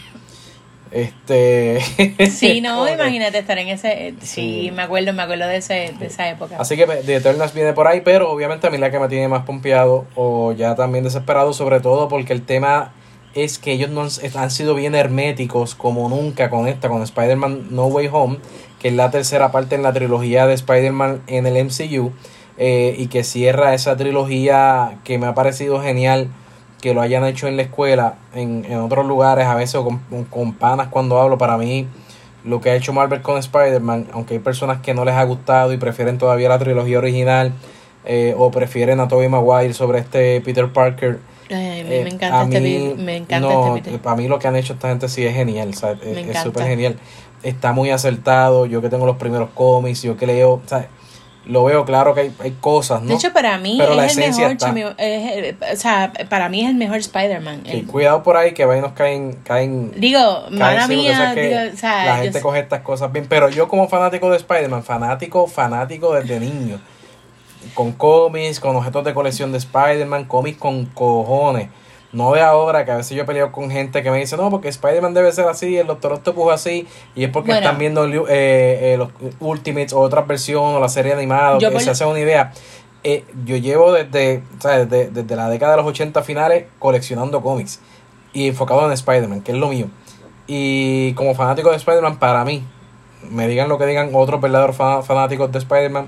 Este. 0.92 1.80
Sí, 2.30 2.62
no, 2.62 2.88
imagínate 2.88 3.40
estar 3.40 3.58
en 3.58 3.70
ese. 3.70 4.16
Sí, 4.22 4.72
me 4.74 4.84
acuerdo, 4.84 5.14
me 5.14 5.24
acuerdo 5.24 5.48
de, 5.48 5.58
ese, 5.58 5.94
de 6.00 6.08
esa 6.08 6.30
época. 6.30 6.58
Así 6.60 6.76
que 6.76 6.86
The 6.86 7.16
Eternals 7.16 7.54
viene 7.54 7.74
por 7.74 7.88
ahí, 7.88 8.02
pero 8.02 8.32
obviamente 8.32 8.68
a 8.68 8.70
mí 8.70 8.78
la 8.78 8.92
que 8.92 9.00
me 9.00 9.08
tiene 9.08 9.28
más 9.28 9.44
pompeado 9.44 10.06
o 10.16 10.54
ya 10.54 10.76
también 10.76 11.04
desesperado, 11.04 11.54
sobre 11.54 11.80
todo 11.80 12.08
porque 12.08 12.34
el 12.34 12.44
tema 12.44 12.94
es 13.34 13.60
que 13.60 13.72
ellos 13.72 13.90
no 13.90 14.02
han, 14.02 14.52
sido 14.52 14.74
bien 14.74 14.96
herméticos 14.96 15.76
como 15.76 16.10
nunca 16.10 16.50
con 16.50 16.68
esta, 16.68 16.90
con 16.90 17.04
Spider-Man 17.04 17.68
No 17.70 17.86
Way 17.86 18.10
Home, 18.12 18.38
que 18.80 18.88
es 18.88 18.94
la 18.96 19.12
tercera 19.12 19.52
parte 19.52 19.76
en 19.76 19.84
la 19.84 19.94
trilogía 19.94 20.48
de 20.48 20.56
Spider-Man 20.56 21.22
en 21.28 21.46
el 21.46 21.66
MCU, 21.66 22.14
eh, 22.58 22.96
y 22.98 23.08
que 23.08 23.24
cierra 23.24 23.76
esa 23.76 23.96
trilogía 23.96 24.98
que 25.04 25.20
me 25.20 25.28
ha 25.28 25.36
parecido 25.36 25.82
genial 25.82 26.30
que 26.82 26.94
lo 26.94 27.02
hayan 27.02 27.26
hecho 27.26 27.48
en 27.48 27.58
la 27.58 27.64
escuela, 27.64 28.16
en, 28.34 28.66
en 28.66 28.80
otros 28.80 29.06
lugares, 29.06 29.46
a 29.46 29.56
veces 29.56 29.82
con, 29.82 30.26
con, 30.26 30.54
panas 30.54 30.88
cuando 30.88 31.20
hablo, 31.20 31.38
para 31.38 31.58
mí 31.58 31.88
lo 32.44 32.62
que 32.62 32.70
ha 32.70 32.76
hecho 32.76 32.94
Marvel 32.94 33.22
con 33.22 33.38
Spider-Man, 33.38 34.08
aunque 34.14 34.36
hay 34.36 34.40
personas 34.40 34.82
que 34.82 34.94
no 34.94 35.04
les 35.04 35.16
ha 35.16 35.24
gustado 35.24 35.74
y 35.74 35.78
prefieren 35.78 36.18
todavía 36.18 36.50
la 36.50 36.60
trilogía 36.60 37.00
original, 37.00 37.54
eh, 38.06 38.34
o 38.38 38.52
prefieren 38.52 39.00
a 39.00 39.08
Tobey 39.08 39.28
Maguire 39.28 39.74
sobre 39.74 40.00
este 40.00 40.40
Peter 40.42 40.72
Parker, 40.72 41.20
Ay, 41.50 41.82
a 41.82 41.84
mí 41.84 41.90
me 41.90 41.96
eh, 41.96 42.10
encanta, 42.10 42.44
este, 42.44 42.96
me 42.96 43.18
encanta 43.18 43.40
no, 43.48 43.78
este 43.78 43.98
Para 44.00 44.16
mí 44.16 44.28
lo 44.28 44.38
que 44.40 44.48
han 44.48 44.56
hecho 44.56 44.74
esta 44.74 44.90
gente 44.90 45.08
sí 45.08 45.26
es 45.26 45.34
genial, 45.34 45.70
es 45.70 46.40
súper 46.40 46.68
genial. 46.68 46.98
Está 47.44 47.72
muy 47.72 47.90
acertado, 47.90 48.66
yo 48.66 48.82
que 48.82 48.90
tengo 48.90 49.06
los 49.06 49.18
primeros 49.18 49.50
cómics, 49.54 50.02
yo 50.02 50.18
que 50.18 50.28
leo, 50.28 50.62
¿sabes? 50.66 50.88
Lo 51.48 51.64
veo 51.64 51.86
claro 51.86 52.14
que 52.14 52.22
hay, 52.22 52.34
hay 52.40 52.52
cosas, 52.60 53.02
¿no? 53.02 53.10
De 53.10 53.16
hecho, 53.16 53.34
para 53.34 53.58
mí 53.58 53.80
es 53.82 54.18
el 54.18 54.36
mejor, 54.36 54.96
es, 54.98 55.56
o 55.74 55.76
sea, 55.76 56.12
para 56.30 56.50
mí 56.50 56.64
es 56.64 56.70
el 56.70 56.76
mejor 56.76 56.98
Spider-Man. 56.98 57.64
Sí, 57.66 57.84
cuidado 57.84 58.24
por 58.24 58.38
ahí 58.38 58.54
que 58.54 58.66
va 58.66 58.76
nos 58.78 58.92
caen, 58.94 59.40
caen 59.44 59.92
Digo, 59.96 60.46
mala 60.52 60.88
mía, 60.88 61.34
digo, 61.34 61.74
o 61.74 61.78
sea, 61.78 62.06
la 62.06 62.18
gente 62.18 62.42
coge 62.42 62.60
estas 62.60 62.82
cosas 62.82 63.12
bien, 63.12 63.26
pero 63.28 63.50
yo 63.50 63.68
como 63.68 63.88
fanático 63.88 64.30
de 64.30 64.38
Spider-Man, 64.38 64.84
fanático, 64.84 65.48
fanático 65.48 66.14
desde 66.14 66.40
niño 66.40 66.80
con 67.74 67.92
cómics, 67.92 68.60
con 68.60 68.76
objetos 68.76 69.04
de 69.04 69.14
colección 69.14 69.52
de 69.52 69.58
Spider-Man, 69.58 70.26
cómics 70.26 70.58
con 70.58 70.86
cojones. 70.86 71.70
No 72.18 72.34
de 72.34 72.42
ahora, 72.42 72.84
que 72.84 72.90
a 72.90 72.98
veces 72.98 73.16
yo 73.16 73.22
he 73.22 73.26
peleado 73.26 73.52
con 73.52 73.70
gente 73.70 74.02
que 74.02 74.10
me 74.10 74.18
dice, 74.18 74.36
no, 74.38 74.50
porque 74.50 74.70
Spider-Man 74.70 75.14
debe 75.14 75.32
ser 75.32 75.48
así, 75.48 75.78
el 75.78 75.86
Doctor 75.86 76.14
Octopus 76.14 76.52
así, 76.52 76.88
y 77.14 77.26
es 77.26 77.30
porque 77.30 77.52
están 77.52 77.78
viendo 77.78 78.08
eh, 78.08 78.24
eh, 78.28 78.96
los 78.98 79.10
Ultimates 79.40 79.94
o 79.94 80.00
otras 80.00 80.26
versiones 80.26 80.78
o 80.78 80.80
la 80.80 80.90
serie 80.90 81.14
animada, 81.14 81.60
que 81.60 81.80
se 81.80 81.92
hace 81.92 82.06
una 82.06 82.20
idea. 82.20 82.54
Eh, 83.04 83.24
yo 83.46 83.56
llevo 83.58 83.92
desde, 83.92 84.42
Desde, 84.64 85.12
desde, 85.12 85.36
la 85.36 85.48
década 85.48 85.74
de 85.74 85.78
los 85.78 85.86
80 85.86 86.24
finales 86.24 86.66
coleccionando 86.80 87.44
cómics 87.44 87.82
y 88.34 88.48
enfocado 88.48 88.84
en 88.88 88.94
Spider-Man, 88.94 89.42
que 89.42 89.52
es 89.52 89.58
lo 89.60 89.70
mío. 89.70 89.86
Y 90.48 91.14
como 91.14 91.36
fanático 91.36 91.70
de 91.70 91.76
Spider-Man, 91.76 92.18
para 92.18 92.44
mí, 92.44 92.64
me 93.30 93.48
digan 93.48 93.70
lo 93.70 93.78
que 93.78 93.86
digan 93.86 94.10
otros 94.14 94.42
verdaderos 94.42 94.76
fanáticos 94.76 95.52
de 95.52 95.60
Spider-Man, 95.60 96.08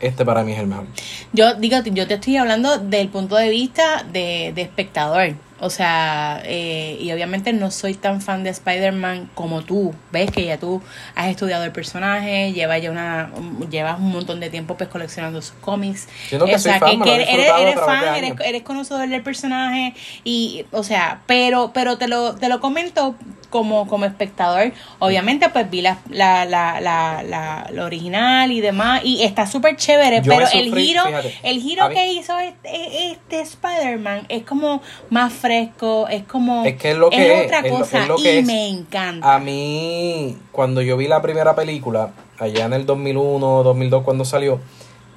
este 0.00 0.24
para 0.24 0.42
mí 0.42 0.52
es 0.52 0.58
el 0.58 0.68
mejor. 0.68 0.86
Yo 1.34 1.52
digo, 1.56 1.76
yo 1.84 2.06
te 2.06 2.14
estoy 2.14 2.38
hablando 2.38 2.78
del 2.78 3.10
punto 3.10 3.36
de 3.36 3.50
vista 3.50 4.06
de, 4.10 4.52
de 4.54 4.62
espectador. 4.62 5.34
O 5.60 5.70
sea, 5.70 6.40
eh, 6.44 6.96
y 7.00 7.12
obviamente 7.12 7.52
no 7.52 7.70
soy 7.70 7.94
tan 7.94 8.22
fan 8.22 8.42
de 8.44 8.50
Spider-Man 8.50 9.30
como 9.34 9.62
tú. 9.62 9.94
Ves 10.10 10.30
que 10.30 10.44
ya 10.44 10.58
tú 10.58 10.82
has 11.14 11.28
estudiado 11.28 11.64
el 11.64 11.72
personaje, 11.72 12.52
llevas 12.52 12.80
ya 12.80 12.90
una, 12.90 13.30
llevas 13.70 13.98
un 13.98 14.10
montón 14.10 14.40
de 14.40 14.48
tiempo 14.48 14.76
pues 14.76 14.88
coleccionando 14.88 15.42
sus 15.42 15.52
cómics. 15.60 16.08
o 16.32 16.58
sea, 16.58 16.80
que, 16.80 17.14
eres, 17.14 17.28
eres 17.28 17.74
fan, 17.74 18.14
eres, 18.16 18.34
eres, 18.44 18.62
conocedor 18.62 19.08
del 19.08 19.22
personaje 19.22 19.94
y, 20.24 20.64
o 20.70 20.82
sea, 20.82 21.20
pero, 21.26 21.72
pero 21.74 21.98
te 21.98 22.08
lo, 22.08 22.34
te 22.36 22.48
lo 22.48 22.60
comento 22.60 23.14
como, 23.50 23.86
como 23.86 24.06
espectador. 24.06 24.72
Obviamente, 25.00 25.48
pues 25.50 25.68
vi 25.68 25.82
la, 25.82 25.98
la, 26.08 26.44
la, 26.46 26.80
la, 26.80 27.22
la, 27.22 27.84
original 27.84 28.50
y 28.52 28.60
demás, 28.60 29.02
y 29.04 29.22
está 29.24 29.46
súper 29.46 29.76
chévere, 29.76 30.22
pero 30.22 30.46
el 30.52 30.74
giro, 30.74 31.02
el 31.42 31.60
giro 31.60 31.88
que 31.90 32.12
hizo 32.12 32.38
este, 32.38 33.10
este 33.10 33.40
Spider-Man 33.40 34.26
es 34.28 34.44
como 34.44 34.80
más 35.10 35.32
fresco, 35.32 36.06
es 36.08 36.22
como 36.24 36.64
es, 36.64 36.76
que 36.76 36.92
es, 36.92 36.96
lo 36.96 37.10
que 37.10 37.44
otra 37.44 37.68
cosa 37.68 38.06
y 38.16 38.42
me 38.42 38.68
encanta. 38.68 39.34
A 39.34 39.38
mí, 39.38 40.38
cuando 40.52 40.80
yo 40.80 40.96
vi 40.96 41.08
la 41.08 41.20
primera 41.20 41.54
película, 41.54 42.12
allá 42.38 42.64
en 42.66 42.72
el 42.72 42.86
2001, 42.86 43.62
2002, 43.64 44.02
cuando 44.04 44.24
salió, 44.24 44.60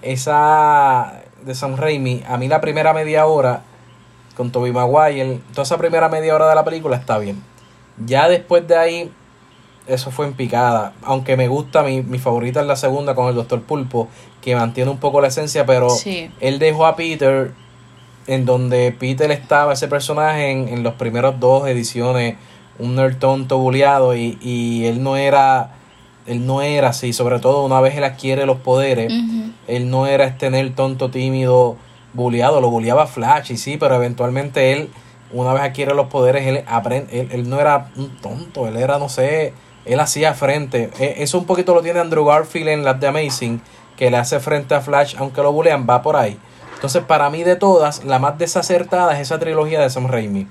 esa 0.01 1.21
de 1.45 1.55
Sam 1.55 1.77
Raimi, 1.77 2.23
a 2.27 2.37
mí 2.37 2.47
la 2.47 2.59
primera 2.59 2.93
media 2.93 3.25
hora 3.27 3.61
con 4.35 4.51
Tobey 4.51 4.71
Maguire, 4.71 5.39
toda 5.51 5.63
esa 5.63 5.77
primera 5.77 6.09
media 6.09 6.33
hora 6.33 6.49
de 6.49 6.55
la 6.55 6.63
película 6.63 6.97
está 6.97 7.19
bien 7.19 7.52
ya 8.06 8.27
después 8.29 8.67
de 8.67 8.77
ahí, 8.77 9.12
eso 9.88 10.12
fue 10.12 10.25
en 10.25 10.34
picada. 10.34 10.93
Aunque 11.03 11.36
me 11.38 11.47
gusta, 11.47 11.84
mi, 11.84 12.01
mi 12.01 12.19
favorita 12.19 12.62
es 12.62 12.67
la 12.67 12.75
segunda 12.75 13.15
con 13.15 13.27
el 13.27 13.36
Doctor 13.36 13.62
Pulpo, 13.62 14.08
que 14.41 14.56
mantiene 14.56 14.91
un 14.91 14.97
poco 14.97 15.21
la 15.21 15.27
esencia, 15.27 15.65
pero 15.65 15.88
él 16.39 16.60
dejó 16.60 16.86
a 16.86 16.95
Peter 16.95 17.51
en 18.27 18.45
donde 18.45 18.95
Peter 18.97 19.29
estaba, 19.32 19.73
ese 19.73 19.88
personaje, 19.88 20.51
en, 20.51 20.69
en 20.69 20.84
los 20.84 20.93
primeros 20.93 21.39
dos 21.39 21.67
ediciones, 21.67 22.38
un 22.79 22.95
nerd 22.95 23.17
tonto 23.17 23.58
buleado, 23.58 24.15
y, 24.15 24.38
y 24.41 24.86
él 24.86 25.03
no 25.03 25.17
era 25.17 25.71
él 26.25 26.47
no 26.47 26.62
era 26.62 26.89
así, 26.89 27.12
sobre 27.12 27.39
todo 27.39 27.65
una 27.65 27.82
vez 27.82 27.97
él 27.97 28.03
adquiere 28.06 28.45
los 28.45 28.60
poderes, 28.60 29.12
él 29.67 29.89
no 29.89 30.08
era 30.08 30.23
este 30.23 30.49
nerd 30.49 30.73
tonto, 30.73 31.10
tímido, 31.12 31.75
buleado, 32.13 32.62
lo 32.62 32.69
buleaba 32.69 33.08
Flash, 33.08 33.51
y 33.51 33.58
sí, 33.58 33.75
pero 33.77 33.95
eventualmente 33.95 34.71
él 34.71 34.89
una 35.33 35.53
vez 35.53 35.63
adquiere 35.63 35.93
los 35.93 36.07
poderes, 36.07 36.45
él, 36.47 36.63
aprende, 36.67 37.27
él, 37.31 37.49
no 37.49 37.59
era 37.59 37.89
un 37.95 38.15
tonto, 38.17 38.67
él 38.67 38.77
era, 38.77 38.97
no 38.99 39.09
sé, 39.09 39.53
él 39.85 39.99
hacía 39.99 40.33
frente. 40.33 40.89
E, 40.99 41.15
eso 41.23 41.37
un 41.37 41.45
poquito 41.45 41.73
lo 41.73 41.81
tiene 41.81 41.99
Andrew 41.99 42.25
Garfield 42.25 42.69
en 42.69 42.83
las 42.83 42.99
de 42.99 43.07
Amazing, 43.07 43.61
que 43.97 44.09
le 44.09 44.17
hace 44.17 44.39
frente 44.39 44.75
a 44.75 44.81
Flash, 44.81 45.15
aunque 45.17 45.41
lo 45.41 45.51
bulean, 45.51 45.85
va 45.89 46.01
por 46.01 46.15
ahí. 46.15 46.37
Entonces, 46.75 47.03
para 47.03 47.29
mí 47.29 47.43
de 47.43 47.55
todas, 47.55 48.03
la 48.03 48.19
más 48.19 48.37
desacertada 48.37 49.13
es 49.13 49.21
esa 49.21 49.39
trilogía 49.39 49.81
de 49.81 49.89
Sam 49.89 50.07
Raimi. 50.07 50.47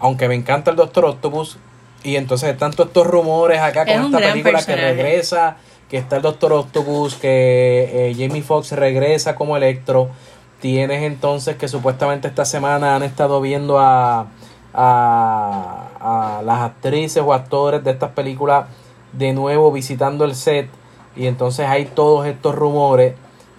Aunque 0.00 0.28
me 0.28 0.34
encanta 0.34 0.70
el 0.70 0.76
Doctor 0.76 1.04
Octopus, 1.04 1.58
y 2.02 2.16
entonces 2.16 2.50
están 2.50 2.72
todos 2.72 2.88
estos 2.88 3.06
rumores 3.06 3.60
acá 3.60 3.86
con 3.86 4.04
esta 4.04 4.18
película 4.18 4.62
que 4.62 4.76
regresa, 4.76 5.56
que 5.88 5.96
está 5.96 6.16
el 6.16 6.22
Doctor 6.22 6.52
Octopus, 6.52 7.14
que 7.14 8.10
eh, 8.10 8.14
Jamie 8.16 8.42
Foxx 8.42 8.72
regresa 8.72 9.34
como 9.34 9.56
Electro. 9.56 10.10
Tienes 10.60 11.02
entonces 11.02 11.56
que 11.56 11.68
supuestamente 11.68 12.28
esta 12.28 12.44
semana 12.44 12.96
han 12.96 13.02
estado 13.02 13.40
viendo 13.40 13.78
a, 13.78 14.26
a, 14.74 16.42
las 16.44 16.60
actrices 16.60 17.22
o 17.24 17.32
actores 17.32 17.84
de 17.84 17.92
estas 17.92 18.10
películas 18.12 18.66
de 19.12 19.32
nuevo 19.32 19.70
visitando 19.70 20.24
el 20.24 20.34
set 20.34 20.68
y 21.16 21.26
entonces 21.26 21.66
hay 21.68 21.84
todos 21.84 22.26
estos 22.26 22.54
rumores 22.54 23.14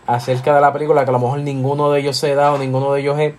acerca 0.05 0.53
de 0.53 0.61
la 0.61 0.73
película 0.73 1.03
que 1.03 1.09
a 1.09 1.13
lo 1.13 1.19
mejor 1.19 1.39
ninguno 1.39 1.89
de 1.91 2.01
ellos 2.01 2.17
se 2.17 2.35
da 2.35 2.53
o 2.53 2.57
ninguno 2.57 2.93
de 2.93 3.01
ellos 3.01 3.17
es, 3.19 3.33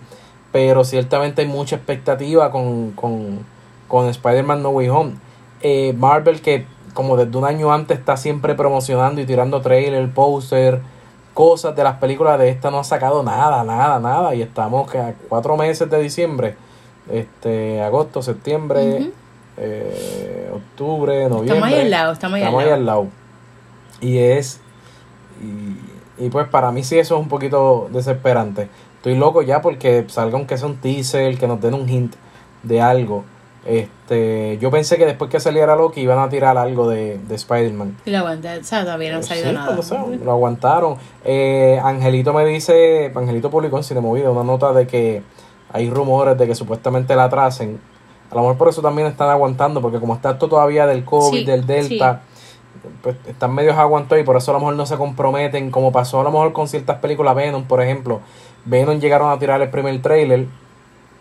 pero 0.51 0.83
ciertamente 0.83 1.43
hay 1.43 1.47
mucha 1.47 1.75
expectativa 1.75 2.51
con, 2.51 2.91
con, 2.91 3.45
con 3.87 4.07
Spider-Man 4.07 4.63
No 4.63 4.69
Way 4.69 4.89
Home. 4.89 5.13
Eh, 5.61 5.93
Marvel 5.97 6.41
que 6.41 6.65
como 6.93 7.15
desde 7.15 7.37
un 7.37 7.45
año 7.45 7.71
antes 7.71 7.99
está 7.99 8.17
siempre 8.17 8.55
promocionando 8.55 9.21
y 9.21 9.25
tirando 9.25 9.61
trailer, 9.61 10.11
poster, 10.11 10.81
cosas 11.37 11.75
de 11.75 11.83
las 11.83 11.97
películas 11.97 12.39
de 12.39 12.49
esta 12.49 12.71
no 12.71 12.79
ha 12.79 12.83
sacado 12.83 13.21
nada, 13.21 13.63
nada, 13.63 13.99
nada. 13.99 14.33
Y 14.33 14.41
estamos 14.41 14.93
a 14.95 15.13
cuatro 15.29 15.55
meses 15.55 15.87
de 15.87 16.01
diciembre, 16.01 16.55
este, 17.11 17.79
agosto, 17.83 18.23
septiembre, 18.23 19.11
eh, 19.55 20.51
octubre, 20.51 21.29
noviembre. 21.29 21.57
Estamos 21.57 21.67
ahí 21.67 21.79
al 21.81 21.91
lado, 21.91 22.13
estamos 22.13 22.39
ahí, 22.39 22.69
al, 22.69 22.85
lado. 22.87 23.07
Y 24.01 24.17
es, 24.17 24.61
y, 25.39 26.25
y, 26.25 26.29
pues 26.31 26.47
para 26.47 26.71
mí 26.71 26.83
sí 26.83 26.97
eso 26.97 27.13
es 27.13 27.21
un 27.21 27.29
poquito 27.29 27.87
desesperante. 27.91 28.67
Estoy 28.95 29.15
loco 29.15 29.43
ya 29.43 29.61
porque 29.61 30.05
salga 30.07 30.37
aunque 30.37 30.57
sea 30.57 30.65
un 30.65 30.77
teaser, 30.77 31.37
que 31.37 31.47
nos 31.47 31.61
den 31.61 31.75
un 31.75 31.87
hint 31.87 32.15
de 32.63 32.81
algo. 32.81 33.25
Este, 33.67 34.57
yo 34.59 34.71
pensé 34.71 34.97
que 34.97 35.05
después 35.05 35.29
que 35.29 35.41
saliera 35.41 35.75
Loki 35.75 35.99
iban 35.99 36.19
a 36.19 36.29
tirar 36.29 36.57
algo 36.57 36.87
de, 36.87 37.17
de 37.17 37.35
Spider-Man. 37.35 37.97
Y 38.05 38.11
lo 38.11 38.19
aguantaron, 38.19 38.61
o 38.61 38.63
sea, 38.63 38.83
todavía 38.83 39.11
no 39.11 39.19
ha 39.19 39.23
salido 39.23 39.51
nada. 39.51 39.77
lo 40.23 40.31
aguantaron. 40.31 40.95
Eh, 41.25 41.77
Angelito 41.83 42.31
me 42.33 42.45
dice, 42.45 43.11
Angelito 43.13 43.51
publicó 43.51 43.75
en 43.75 43.83
Cinemovida 43.83 44.31
una 44.31 44.45
nota 44.45 44.71
de 44.71 44.87
que 44.87 45.21
hay 45.73 45.89
rumores 45.89 46.37
de 46.37 46.47
que 46.47 46.55
supuestamente 46.55 47.13
la 47.13 47.25
atrasen. 47.25 47.77
A 48.31 48.35
lo 48.35 48.41
mejor 48.41 48.57
por 48.57 48.69
eso 48.69 48.81
también 48.81 49.09
están 49.09 49.29
aguantando, 49.29 49.81
porque 49.81 49.99
como 49.99 50.15
está 50.15 50.31
esto 50.31 50.47
todavía 50.47 50.87
del 50.87 51.03
COVID, 51.03 51.45
del 51.45 51.67
Delta, 51.67 52.21
pues 53.01 53.17
están 53.27 53.53
medios 53.53 53.75
aguantó 53.75 54.17
y 54.17 54.23
por 54.23 54.37
eso 54.37 54.51
a 54.51 54.53
lo 54.53 54.59
mejor 54.59 54.75
no 54.75 54.85
se 54.85 54.95
comprometen, 54.95 55.71
como 55.71 55.91
pasó 55.91 56.21
a 56.21 56.23
lo 56.23 56.31
mejor 56.31 56.53
con 56.53 56.69
ciertas 56.69 56.99
películas 56.99 57.35
Venom, 57.35 57.65
por 57.65 57.81
ejemplo. 57.81 58.21
Venom 58.63 58.99
llegaron 58.99 59.29
a 59.29 59.37
tirar 59.39 59.61
el 59.61 59.69
primer 59.69 60.01
trailer 60.01 60.47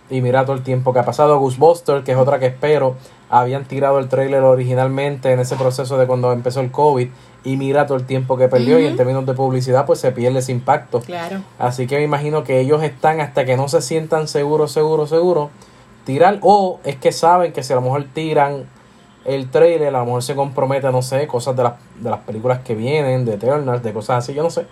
y 0.09 0.21
mira 0.21 0.45
todo 0.45 0.57
el 0.57 0.63
tiempo 0.63 0.93
que 0.93 1.01
ha 1.01 1.05
pasado. 1.05 1.39
Ghostbusters, 1.39 2.05
que 2.05 2.13
es 2.13 2.19
otra 2.19 2.39
que 2.39 2.47
espero, 2.47 2.97
habían 3.29 3.65
tirado 3.65 3.99
el 3.99 4.09
trailer 4.09 4.43
originalmente 4.43 5.33
en 5.33 5.41
ese 5.41 5.57
proceso 5.57 5.99
de 5.99 6.07
cuando 6.07 6.33
empezó 6.33 6.61
el 6.61 6.71
COVID. 6.71 7.09
Y 7.45 7.57
mira 7.57 7.87
todo 7.87 7.97
el 7.99 8.07
tiempo 8.07 8.37
que 8.37 8.49
perdió. 8.49 8.79
Y 8.79 8.87
en 8.87 8.97
términos 8.97 9.25
de 9.27 9.35
publicidad, 9.35 9.87
pues 9.87 10.01
se 10.01 10.13
pierde 10.13 10.41
ese 10.41 10.53
impacto. 10.53 11.01
Claro. 11.01 11.43
Así 11.59 11.87
que 11.87 11.97
me 11.97 12.03
imagino 12.03 12.45
que 12.45 12.61
ellos 12.61 12.83
están 12.83 13.21
hasta 13.21 13.45
que 13.45 13.57
no 13.57 13.69
se 13.69 13.83
sientan 13.83 14.27
seguros, 14.29 14.73
seguros, 14.73 15.11
seguros, 15.11 15.51
tirar. 16.05 16.39
O 16.43 16.81
es 16.85 16.97
que 16.97 17.13
saben 17.13 17.53
que 17.53 17.63
si 17.63 17.73
a 17.73 17.77
lo 17.77 17.83
mejor 17.83 18.05
tiran 18.13 18.65
el 19.25 19.51
trailer, 19.51 19.89
a 19.89 19.99
lo 19.99 20.05
mejor 20.07 20.23
se 20.23 20.35
compromete, 20.35 20.91
no 20.91 21.03
sé, 21.03 21.27
cosas 21.27 21.57
de, 21.57 21.65
las 21.65 21.75
de 22.01 22.11
las 22.11 22.21
películas 22.21 22.61
que 22.61 22.75
vienen, 22.75 23.25
de 23.25 23.35
Eternals, 23.35 23.83
de 23.83 23.93
cosas 23.93 24.19
así, 24.19 24.35
yo 24.35 24.43
no 24.43 24.51
sé. 24.51 24.67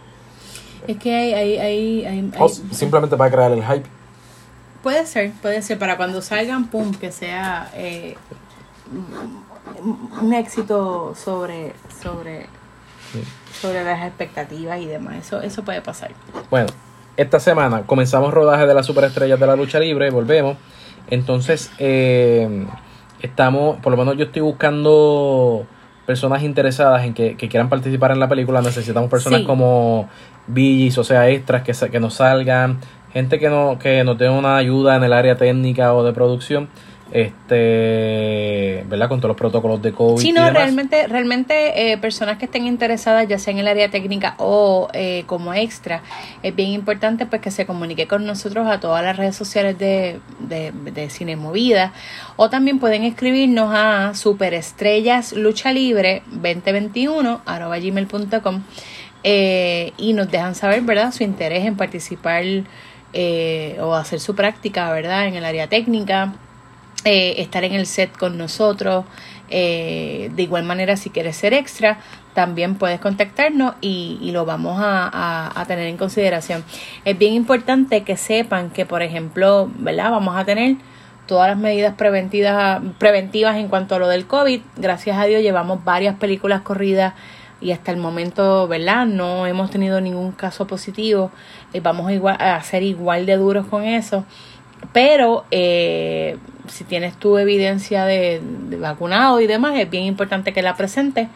Es 0.87 0.99
que 0.99 1.15
hay, 1.15 1.33
hay, 1.33 1.59
hay, 1.59 2.05
hay, 2.05 2.49
simplemente 2.73 3.17
para 3.17 3.31
crear 3.31 3.53
el 3.53 3.65
hype. 3.65 3.89
Puede 4.85 5.07
ser, 5.07 5.33
puede 5.41 5.63
ser, 5.63 5.79
para 5.79 5.97
cuando 5.97 6.21
salgan, 6.21 6.67
pum, 6.67 6.93
que 6.93 7.11
sea 7.11 7.71
eh, 7.75 8.17
un 10.21 10.35
éxito 10.35 11.15
sobre, 11.15 11.73
sobre, 12.03 12.45
sobre 13.63 13.83
las 13.83 14.07
expectativas 14.07 14.79
y 14.83 14.85
demás. 14.85 15.17
Eso, 15.27 15.41
eso 15.41 15.65
puede 15.65 15.81
pasar. 15.81 16.11
Bueno, 16.51 16.67
esta 17.17 17.41
semana 17.41 17.85
comenzamos 17.87 18.35
rodaje 18.35 18.67
de 18.67 18.75
las 18.75 18.85
superestrellas 18.85 19.41
de 19.41 19.47
la 19.47 19.57
lucha 19.57 19.81
libre, 19.81 20.11
volvemos. 20.11 20.59
Entonces, 21.09 21.71
eh, 21.79 22.67
estamos, 23.23 23.79
por 23.81 23.91
lo 23.91 23.97
menos 23.97 24.19
yo 24.19 24.27
estoy 24.27 24.43
buscando 24.43 25.67
personas 26.05 26.43
interesadas 26.43 27.05
en 27.05 27.15
que, 27.15 27.37
quieran 27.37 27.71
participar 27.71 28.11
en 28.11 28.21
la 28.21 28.29
película. 28.29 28.61
Necesitamos 28.61 29.09
personas 29.09 29.45
como 29.45 30.11
Billis, 30.47 30.99
o 30.99 31.05
sea, 31.05 31.31
extras 31.31 31.63
que, 31.63 31.73
que 31.91 32.01
nos 32.01 32.17
salgan, 32.17 32.81
gente 33.15 33.39
que, 33.39 33.49
no, 33.49 33.79
que 33.79 34.05
nos 34.05 34.19
dé 34.19 34.29
una 34.29 34.59
ayuda 34.59 34.97
en 34.97 35.05
el 35.05 35.15
área 35.15 35.37
técnica 35.37 35.95
o 35.95 36.05
de 36.05 36.13
producción 36.13 36.69
este, 37.15 38.85
¿verdad? 38.89 39.09
Con 39.09 39.21
todos 39.21 39.29
los 39.29 39.37
protocolos 39.37 39.81
de 39.81 39.93
COVID. 39.93 40.21
Sí, 40.21 40.33
no, 40.33 40.51
realmente, 40.51 41.07
realmente 41.07 41.93
eh, 41.93 41.99
personas 41.99 42.39
que 42.39 42.47
estén 42.47 42.67
interesadas, 42.67 43.29
ya 43.29 43.39
sea 43.39 43.53
en 43.53 43.61
el 43.61 43.69
área 43.69 43.89
técnica 43.89 44.35
o 44.39 44.89
eh, 44.93 45.23
como 45.27 45.55
extra, 45.55 46.03
es 46.43 46.57
bien 46.57 46.71
importante 46.71 47.25
pues 47.27 47.41
que 47.41 47.53
se 47.53 47.67
comunique 47.67 48.09
con 48.09 48.27
nosotros 48.27 48.67
a 48.67 48.81
todas 48.81 49.05
las 49.05 49.17
redes 49.17 49.37
sociales 49.37 49.79
de, 49.79 50.19
de, 50.41 50.73
de 50.73 51.09
Cine 51.09 51.37
Movida 51.37 51.93
o 52.35 52.51
también 52.51 52.81
pueden 52.81 53.05
escribirnos 53.05 53.71
a 53.73 54.15
superestrellas 54.15 55.35
lucha 55.35 55.73
libre 55.73 56.23
2021 56.33 57.43
arroba 57.47 57.79
gmail.com 57.79 58.63
eh, 59.23 59.93
y 59.97 60.15
nos 60.15 60.31
dejan 60.31 60.57
saber, 60.57 60.83
¿verdad? 60.83 61.13
Su 61.13 61.23
interés 61.23 61.65
en 61.65 61.77
participar 61.77 62.45
eh, 63.15 63.79
o 63.81 63.95
hacer 63.95 64.21
su 64.21 64.35
práctica, 64.35 64.91
¿verdad? 64.93 65.27
En 65.27 65.37
el 65.37 65.45
área 65.45 65.69
técnica 65.69 66.35
eh, 67.05 67.43
estar 67.43 67.65
en 67.65 67.75
el 67.75 67.87
set 67.87 68.17
con 68.17 68.39
nosotros. 68.39 69.05
Eh, 69.51 70.31
de 70.35 70.43
igual 70.43 70.65
manera, 70.65 70.97
si 70.97 71.11
quieres 71.11 71.37
ser 71.37 71.53
extra, 71.53 71.99
también 72.33 72.77
puedes 72.77 72.99
contactarnos 72.99 73.75
y, 73.83 74.31
lo 74.33 74.47
vamos 74.47 74.79
a, 74.81 75.65
tener 75.69 75.87
en 75.87 75.99
consideración. 75.99 76.65
Es 77.05 77.19
bien 77.19 77.35
importante 77.35 78.05
que 78.05 78.17
sepan 78.17 78.71
que, 78.71 78.87
por 78.87 79.03
ejemplo, 79.03 79.71
¿verdad? 79.77 80.13
Vamos 80.13 80.35
a 80.37 80.45
tener 80.47 80.77
todas 81.27 81.49
las 81.49 81.59
medidas 81.59 81.95
preventivas, 81.95 82.81
preventivas 82.99 83.57
en 83.57 83.69
cuanto 83.69 83.97
a 83.97 83.99
lo 83.99 84.09
del 84.09 84.27
COVID. 84.27 84.63
Gracias 84.77 85.19
a 85.19 85.27
Dios 85.27 85.43
llevamos 85.43 85.85
varias 85.85 86.17
películas 86.17 86.63
corridas 86.63 87.13
y 87.61 87.73
hasta 87.73 87.93
el 87.93 87.99
momento, 87.99 88.67
¿verdad? 88.67 89.07
No 89.07 89.47
hemos 89.47 89.71
tenido 89.71 90.01
ningún 90.01 90.33
caso 90.33 90.67
positivo. 90.67 91.31
Eh, 91.75 91.81
vamos 91.81 92.11
a, 92.39 92.63
ser 92.63 92.83
igual 92.83 93.27
de 93.27 93.37
duros 93.37 93.67
con 93.67 93.85
eso. 93.85 94.25
Pero 94.93 95.45
eh, 95.51 96.39
si 96.69 96.85
tienes 96.85 97.17
tu 97.17 97.37
evidencia 97.37 98.05
de, 98.05 98.41
vacunado 98.79 99.41
y 99.41 99.47
demás, 99.47 99.75
es 99.79 99.91
bien 99.91 100.05
importante 100.05 100.53
que 100.53 100.63
la 100.63 100.77
presentes. 100.77 101.29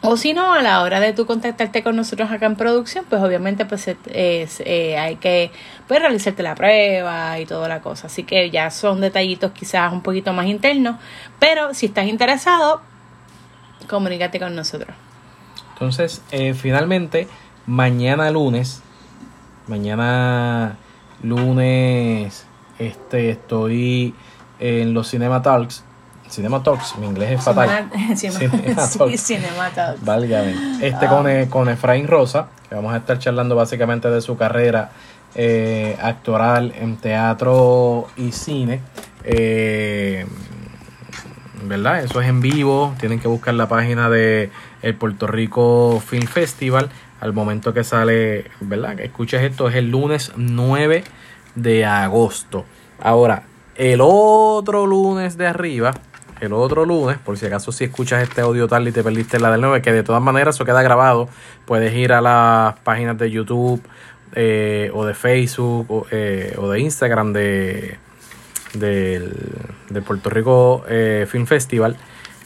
O 0.00 0.16
si 0.16 0.32
no, 0.32 0.54
a 0.54 0.62
la 0.62 0.82
hora 0.82 1.00
de 1.00 1.12
tú 1.12 1.26
contactarte 1.26 1.82
con 1.82 1.96
nosotros 1.96 2.30
acá 2.30 2.46
en 2.46 2.54
producción, 2.54 3.04
pues 3.08 3.20
obviamente 3.20 3.64
pues 3.64 3.88
eh, 4.06 4.96
hay 4.96 5.16
que 5.16 5.50
pues, 5.88 6.00
realizarte 6.00 6.44
la 6.44 6.54
prueba 6.54 7.40
y 7.40 7.46
toda 7.46 7.66
la 7.66 7.80
cosa. 7.80 8.06
Así 8.06 8.22
que 8.22 8.50
ya 8.50 8.70
son 8.70 9.00
detallitos 9.00 9.50
quizás 9.50 9.92
un 9.92 10.02
poquito 10.02 10.32
más 10.32 10.46
internos. 10.46 10.96
Pero 11.40 11.74
si 11.74 11.86
estás 11.86 12.06
interesado, 12.06 12.80
comunícate 13.88 14.38
con 14.38 14.54
nosotros. 14.54 14.94
Entonces, 15.72 16.22
eh, 16.30 16.54
finalmente, 16.54 17.26
mañana 17.66 18.30
lunes, 18.30 18.82
mañana 19.68 20.76
lunes 21.22 22.46
este, 22.78 23.30
estoy 23.30 24.14
en 24.58 24.94
los 24.94 25.08
Cinema 25.08 25.42
Talks. 25.42 25.84
Cinema 26.28 26.62
Talks, 26.62 26.96
mi 26.98 27.06
inglés 27.06 27.32
es 27.32 27.44
fatal. 27.44 27.90
Cinema, 28.16 29.70
Talks. 29.74 30.04
Válgame. 30.04 30.54
Este 30.80 31.06
con, 31.06 31.26
ah. 31.26 31.48
con 31.48 31.68
Efraín 31.68 32.06
Rosa, 32.06 32.48
que 32.68 32.74
vamos 32.74 32.92
a 32.92 32.98
estar 32.98 33.18
charlando 33.18 33.56
básicamente 33.56 34.10
de 34.10 34.20
su 34.20 34.36
carrera 34.36 34.90
eh, 35.34 35.96
actoral 36.02 36.72
en 36.78 36.96
teatro 36.96 38.08
y 38.16 38.32
cine. 38.32 38.80
Eh, 39.24 40.26
¿Verdad? 41.64 42.04
Eso 42.04 42.20
es 42.20 42.28
en 42.28 42.40
vivo. 42.40 42.94
Tienen 43.00 43.20
que 43.20 43.28
buscar 43.28 43.54
la 43.54 43.68
página 43.68 44.08
de 44.08 44.50
el 44.82 44.94
Puerto 44.94 45.26
Rico 45.26 46.02
Film 46.06 46.26
Festival. 46.26 46.90
Al 47.20 47.32
momento 47.32 47.74
que 47.74 47.84
sale, 47.84 48.44
¿verdad? 48.60 48.96
Que 48.96 49.04
escuches 49.04 49.42
esto, 49.42 49.68
es 49.68 49.74
el 49.74 49.90
lunes 49.90 50.32
9 50.36 51.04
de 51.54 51.84
agosto. 51.84 52.64
Ahora, 53.00 53.44
el 53.74 54.00
otro 54.02 54.86
lunes 54.86 55.36
de 55.36 55.46
arriba, 55.46 55.94
el 56.40 56.52
otro 56.52 56.84
lunes, 56.84 57.18
por 57.18 57.36
si 57.36 57.46
acaso 57.46 57.72
si 57.72 57.84
escuchas 57.84 58.22
este 58.22 58.40
audio 58.40 58.68
tal 58.68 58.86
y 58.88 58.92
te 58.92 59.02
perdiste 59.02 59.40
la 59.40 59.50
del 59.50 59.60
9, 59.60 59.82
que 59.82 59.92
de 59.92 60.02
todas 60.02 60.22
maneras 60.22 60.54
eso 60.54 60.64
queda 60.64 60.82
grabado, 60.82 61.28
puedes 61.64 61.94
ir 61.94 62.12
a 62.12 62.20
las 62.20 62.78
páginas 62.80 63.18
de 63.18 63.30
YouTube 63.30 63.82
eh, 64.34 64.90
o 64.94 65.04
de 65.04 65.14
Facebook 65.14 65.86
o, 65.90 66.06
eh, 66.10 66.56
de 66.56 66.80
Instagram 66.80 67.32
de, 67.32 67.98
del, 68.74 69.32
Puerto 70.06 70.30
Rico 70.30 70.84
eh, 70.88 71.26
Film 71.28 71.46
Festival 71.46 71.96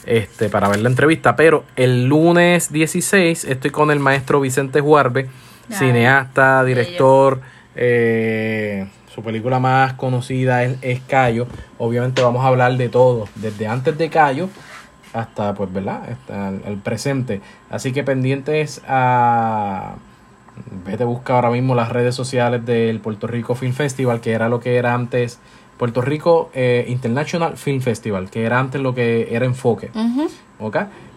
este, 0.05 0.49
para 0.49 0.67
ver 0.67 0.81
la 0.81 0.89
entrevista. 0.89 1.35
Pero 1.35 1.63
el 1.75 2.05
lunes 2.05 2.71
16 2.71 3.45
estoy 3.45 3.71
con 3.71 3.91
el 3.91 3.99
maestro 3.99 4.39
Vicente 4.39 4.81
Juarbe, 4.81 5.29
cineasta, 5.69 6.63
director. 6.63 7.41
Eh, 7.75 8.87
su 9.13 9.21
película 9.21 9.59
más 9.59 9.93
conocida 9.93 10.63
es, 10.63 11.01
Cayo. 11.07 11.47
Obviamente 11.77 12.21
vamos 12.21 12.43
a 12.43 12.47
hablar 12.47 12.77
de 12.77 12.89
todo, 12.89 13.27
desde 13.35 13.67
antes 13.67 13.97
de 13.97 14.09
Cayo 14.09 14.49
hasta, 15.13 15.53
pues, 15.53 15.71
¿verdad? 15.71 16.01
Hasta 16.09 16.49
el, 16.49 16.77
presente. 16.77 17.41
Así 17.69 17.93
que 17.93 18.03
pendientes 18.03 18.81
a... 18.87 19.95
Vete, 20.85 21.03
busca 21.03 21.33
ahora 21.33 21.49
mismo 21.49 21.73
las 21.73 21.89
redes 21.89 22.13
sociales 22.13 22.63
del 22.65 22.99
Puerto 22.99 23.25
Rico 23.25 23.55
Film 23.55 23.73
Festival, 23.73 24.21
que 24.21 24.33
era 24.33 24.49
lo 24.49 24.59
que 24.59 24.75
era 24.75 24.93
antes 24.93 25.39
Puerto 25.83 25.99
Rico 25.99 26.49
eh, 26.53 26.85
International 26.87 27.57
Film 27.57 27.81
Festival, 27.81 28.29
que 28.29 28.45
era 28.45 28.57
antes 28.57 28.79
lo 28.79 28.95
que 28.95 29.35
era 29.35 29.45
Enfoque. 29.45 29.91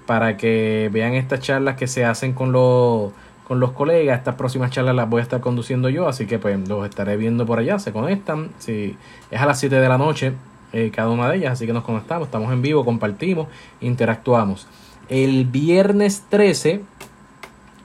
Para 0.07 0.37
que 0.37 0.91
vean 0.93 1.15
estas 1.15 1.39
charlas 1.39 1.77
que 1.77 1.87
se 1.87 2.05
hacen 2.05 2.33
con 2.33 2.51
los 2.51 3.13
con 3.47 3.61
los 3.61 3.71
colegas. 3.71 4.19
Estas 4.19 4.35
próximas 4.35 4.73
charlas 4.73 4.97
las 4.97 5.09
voy 5.09 5.21
a 5.21 5.23
estar 5.23 5.41
conduciendo 5.41 5.89
yo, 5.89 6.09
así 6.09 6.27
que 6.27 6.41
pues 6.41 6.69
los 6.69 6.85
estaré 6.85 7.17
viendo 7.17 7.47
por 7.47 7.61
allá. 7.61 7.79
Se 7.79 7.93
conectan. 7.93 8.51
Si 8.59 8.97
es 9.31 9.41
a 9.41 9.47
las 9.47 9.61
7 9.61 9.77
de 9.77 9.89
la 9.89 9.99
noche 9.99 10.33
eh, 10.73 10.91
cada 10.93 11.11
una 11.11 11.31
de 11.31 11.37
ellas, 11.37 11.53
así 11.53 11.65
que 11.65 11.73
nos 11.73 11.85
conectamos. 11.85 12.27
Estamos 12.27 12.53
en 12.53 12.61
vivo, 12.61 12.85
compartimos, 12.85 13.47
interactuamos. 13.81 14.67
El 15.09 15.45
viernes 15.45 16.25
13 16.29 16.83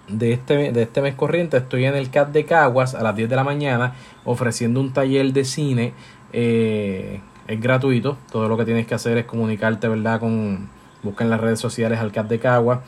de 0.07 0.33
este, 0.33 0.71
de 0.71 0.81
este 0.81 1.01
mes 1.01 1.13
corriente 1.13 1.57
estoy 1.57 1.85
en 1.85 1.95
el 1.95 2.09
CAT 2.09 2.29
de 2.29 2.43
Caguas 2.45 2.95
a 2.95 3.03
las 3.03 3.15
10 3.15 3.29
de 3.29 3.35
la 3.35 3.43
mañana 3.43 3.93
ofreciendo 4.25 4.79
un 4.79 4.93
taller 4.93 5.31
de 5.33 5.45
cine. 5.45 5.93
Eh, 6.33 7.19
es 7.47 7.61
gratuito. 7.61 8.17
Todo 8.31 8.47
lo 8.47 8.57
que 8.57 8.65
tienes 8.65 8.87
que 8.87 8.95
hacer 8.95 9.17
es 9.17 9.25
comunicarte, 9.25 9.87
¿verdad? 9.87 10.19
Con, 10.19 10.69
busca 11.03 11.23
en 11.23 11.29
las 11.29 11.41
redes 11.41 11.59
sociales 11.59 11.99
al 11.99 12.11
CAT 12.11 12.27
de 12.27 12.39
Caguas 12.39 12.79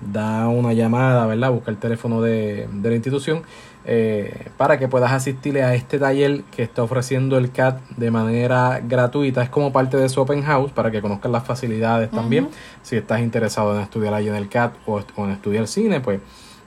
da 0.00 0.48
una 0.48 0.72
llamada, 0.72 1.26
¿verdad? 1.26 1.50
Busca 1.50 1.70
el 1.70 1.76
teléfono 1.76 2.20
de, 2.22 2.68
la 2.82 2.94
institución 2.94 3.42
eh, 3.84 4.48
para 4.56 4.78
que 4.78 4.88
puedas 4.88 5.12
asistirle 5.12 5.62
a 5.62 5.74
este 5.74 5.98
taller 5.98 6.42
que 6.44 6.62
está 6.62 6.82
ofreciendo 6.82 7.38
el 7.38 7.50
CAT 7.50 7.80
de 7.96 8.10
manera 8.10 8.80
gratuita. 8.82 9.42
Es 9.42 9.50
como 9.50 9.72
parte 9.72 9.96
de 9.96 10.08
su 10.08 10.20
open 10.20 10.42
house 10.42 10.72
para 10.72 10.90
que 10.90 11.00
conozcas 11.00 11.30
las 11.30 11.44
facilidades 11.44 12.10
también. 12.10 12.48
Si 12.82 12.96
estás 12.96 13.20
interesado 13.20 13.74
en 13.76 13.82
estudiar 13.82 14.14
allí 14.14 14.28
en 14.28 14.36
el 14.36 14.48
CAT 14.48 14.74
o, 14.86 15.02
en 15.18 15.30
estudiar 15.30 15.66
cine, 15.66 16.00
pues 16.00 16.20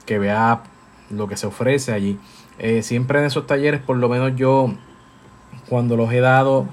que 0.06 0.20
vea 0.20 0.64
lo 1.10 1.28
que 1.28 1.38
se 1.38 1.48
ofrece 1.48 1.92
allí. 1.92 2.20
Eh, 2.60 2.84
siempre 2.84 3.20
en 3.20 3.26
esos 3.26 3.48
talleres, 3.48 3.82
por 3.82 3.98
lo 3.98 4.10
menos 4.10 4.36
yo, 4.36 4.74
cuando 5.74 5.98
los 5.98 6.14
he 6.14 6.20
dado, 6.20 6.68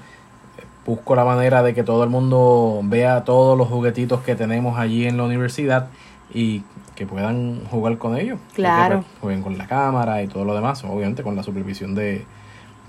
busco 0.85 1.15
la 1.15 1.25
manera 1.25 1.63
de 1.63 1.73
que 1.73 1.81
todo 1.81 2.03
el 2.03 2.11
mundo 2.11 2.81
vea 2.83 3.23
todos 3.23 3.57
los 3.57 3.67
juguetitos 3.67 4.21
que 4.21 4.35
tenemos 4.35 4.77
allí 4.77 5.07
en 5.07 5.17
la 5.17 5.23
universidad 5.23 5.87
y 6.31 6.61
que 6.93 7.07
puedan 7.07 7.65
jugar 7.71 7.97
con 7.97 8.15
ellos. 8.15 8.39
Claro. 8.53 8.99
Que 8.99 9.21
jueguen 9.21 9.41
con 9.41 9.57
la 9.57 9.65
cámara 9.65 10.21
y 10.21 10.27
todo 10.27 10.45
lo 10.45 10.53
demás, 10.53 10.83
obviamente 10.83 11.23
con 11.23 11.35
la 11.35 11.41
supervisión 11.41 11.95
de, 11.95 12.25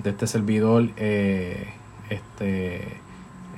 de 0.02 0.10
este 0.10 0.26
servidor, 0.26 0.90
eh, 0.98 1.68
este 2.10 3.00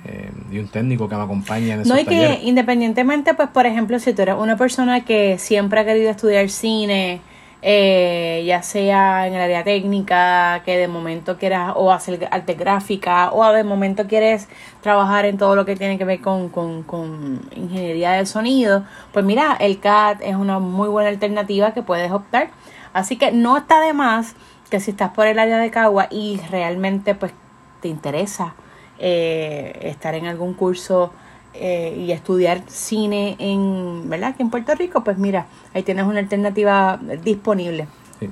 eh, 0.05 0.31
y 0.53 0.59
un 0.59 0.69
técnico 0.69 1.09
que 1.09 1.17
me 1.17 1.23
acompaña 1.23 1.75
en 1.75 1.81
esos 1.81 1.93
No, 1.93 2.01
y 2.01 2.05
que 2.05 2.39
independientemente, 2.45 3.35
pues, 3.35 3.49
por 3.49 3.67
ejemplo, 3.67 3.99
si 3.99 4.15
tú 4.15 4.23
eres 4.23 4.37
una 4.39 4.57
persona 4.57 5.05
que 5.05 5.39
siempre 5.39 5.81
ha 5.81 5.85
querido 5.85 6.09
estudiar 6.09 6.49
cine, 6.51 7.21
eh, 7.67 8.45
ya 8.47 8.63
sea 8.63 9.27
en 9.27 9.33
el 9.33 9.41
área 9.41 9.65
técnica, 9.65 10.61
que 10.67 10.77
de 10.77 10.87
momento 10.87 11.39
quieras 11.39 11.73
o 11.77 11.91
hacer 11.91 12.29
arte 12.31 12.53
gráfica, 12.53 13.33
o 13.33 13.43
de 13.53 13.65
momento 13.65 14.07
quieres 14.07 14.49
trabajar 14.83 15.25
en 15.25 15.39
todo 15.39 15.57
lo 15.57 15.65
que 15.65 15.75
tiene 15.75 15.97
que 15.97 16.05
ver 16.05 16.21
con, 16.21 16.51
con, 16.51 16.83
con 16.83 17.41
ingeniería 17.57 18.13
del 18.13 18.27
sonido, 18.27 18.85
pues 19.15 19.25
mira, 19.25 19.57
el 19.59 19.81
CAD 19.81 20.21
es 20.21 20.37
una 20.37 20.59
muy 20.59 20.91
buena 20.91 21.09
alternativa 21.09 21.73
que 21.73 21.83
puedes 21.83 22.13
optar. 22.13 22.51
Así 22.93 23.17
que 23.17 23.33
no 23.33 23.57
está 23.57 23.81
de 23.81 23.95
más 23.95 24.37
que 24.69 24.79
si 24.79 24.91
estás 24.91 25.13
por 25.13 25.27
el 25.27 25.39
área 25.39 25.57
de 25.57 25.71
Cagua 25.71 26.09
y 26.11 26.41
realmente 26.51 27.15
pues 27.15 27.33
te 27.81 27.89
interesa 27.89 28.55
eh, 28.99 29.79
estar 29.85 30.15
en 30.15 30.27
algún 30.27 30.53
curso 30.53 31.13
eh, 31.57 31.97
y 31.97 32.11
estudiar 32.11 32.63
cine 32.67 33.37
en, 33.39 34.11
¿verdad? 34.11 34.35
Que 34.35 34.43
en 34.43 34.51
Puerto 34.51 34.75
Rico, 34.75 35.05
pues 35.05 35.19
mira, 35.19 35.47
ahí 35.73 35.85
tienes 35.85 36.05
una 36.05 36.19
alternativa 36.19 36.99
disponible. 37.23 37.87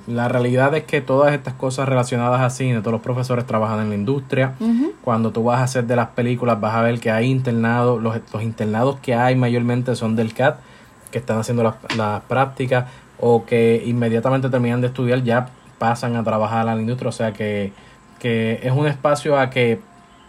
la 0.08 0.28
realidad 0.28 0.74
es 0.74 0.85
que 0.85 1.00
todas 1.00 1.32
estas 1.32 1.54
cosas 1.54 1.88
relacionadas 1.88 2.40
a 2.40 2.50
cine, 2.50 2.80
todos 2.80 2.92
los 2.92 3.00
profesores 3.00 3.46
trabajan 3.46 3.80
en 3.80 3.90
la 3.90 3.94
industria. 3.94 4.54
Cuando 5.02 5.30
tú 5.30 5.44
vas 5.44 5.61
a 5.61 5.64
hacer 5.64 5.87
de 5.87 5.94
las 5.94 6.08
películas, 6.08 6.61
vas 6.61 6.74
a 6.74 6.82
ver 6.82 6.98
que 6.98 7.12
hay 7.12 7.30
internados, 7.30 8.02
los, 8.02 8.18
los 8.32 8.42
internados 8.42 8.98
que 9.00 9.14
hay 9.14 9.37
mayormente 9.37 9.94
son 9.94 10.16
del 10.16 10.35
CAT, 10.35 10.58
que 11.12 11.18
están 11.18 11.38
haciendo 11.38 11.62
las, 11.62 11.74
las 11.96 12.22
prácticas 12.22 12.87
o 13.20 13.44
que 13.44 13.85
inmediatamente 13.87 14.50
terminan 14.50 14.80
de 14.80 14.88
estudiar 14.88 15.22
ya 15.22 15.48
pasan 15.78 16.16
a 16.16 16.24
trabajar 16.24 16.68
a 16.68 16.74
la 16.74 16.80
industria. 16.80 17.08
O 17.08 17.12
sea 17.12 17.32
que, 17.32 17.72
que 18.18 18.58
es 18.64 18.72
un 18.72 18.88
espacio 18.88 19.38
a 19.38 19.48
que 19.48 19.80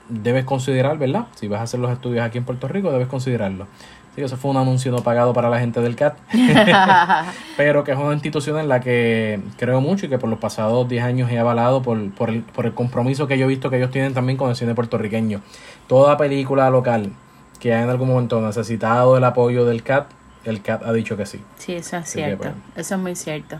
debes 0.10 0.46
considerar, 0.46 0.98
¿verdad? 0.98 1.28
Si 1.36 1.48
vas 1.48 1.60
a 1.60 1.64
hacer 1.64 1.80
los 1.80 1.92
estudios 1.92 2.26
aquí 2.26 2.38
en 2.38 2.46
Puerto 2.46 2.68
Rico, 2.68 2.92
debes 2.92 3.08
considerarlo. 3.08 3.68
Sí, 4.16 4.22
eso 4.22 4.38
fue 4.38 4.52
un 4.52 4.58
anuncio 4.58 4.92
no 4.92 5.00
pagado 5.00 5.34
para 5.34 5.50
la 5.50 5.60
gente 5.60 5.82
del 5.82 5.96
CAT, 5.96 6.16
pero 7.58 7.84
que 7.84 7.94
es 7.94 7.98
una 7.98 8.14
institución 8.14 8.60
en 8.60 8.70
la 8.70 8.80
que 8.80 9.42
creo 9.58 9.82
mucho 9.82 10.06
y 10.06 10.10
que 10.10 10.20
por 10.20 10.30
los 10.30 10.38
pasados 10.38 10.88
10 10.88 11.04
años 11.04 11.32
he 11.32 11.40
avalado 11.40 11.82
por, 11.82 12.12
por, 12.12 12.30
el, 12.30 12.42
por 12.44 12.68
el 12.68 12.76
compromiso 12.76 13.28
que 13.28 13.40
yo 13.40 13.46
he 13.46 13.48
visto 13.48 13.72
que 13.72 13.78
ellos 13.78 13.90
tienen 13.90 14.14
también 14.14 14.38
con 14.38 14.52
el 14.52 14.56
cine 14.56 14.76
puertorriqueño. 14.76 15.42
Toda 15.88 16.16
película 16.16 16.70
local 16.70 17.12
que 17.60 17.74
haya 17.74 17.84
en 17.84 17.90
algún 17.90 18.10
momento 18.10 18.40
necesitado 18.40 19.18
el 19.18 19.24
apoyo 19.24 19.66
del 19.66 19.82
CAT, 19.82 20.12
el 20.44 20.62
CAT 20.62 20.84
ha 20.84 20.94
dicho 20.94 21.18
que 21.18 21.26
sí. 21.26 21.42
Sí, 21.58 21.74
eso 21.74 21.98
es 21.98 22.08
cierto, 22.08 22.38
pues, 22.44 22.54
eso 22.76 22.96
es 22.96 23.02
muy 23.02 23.16
cierto. 23.16 23.60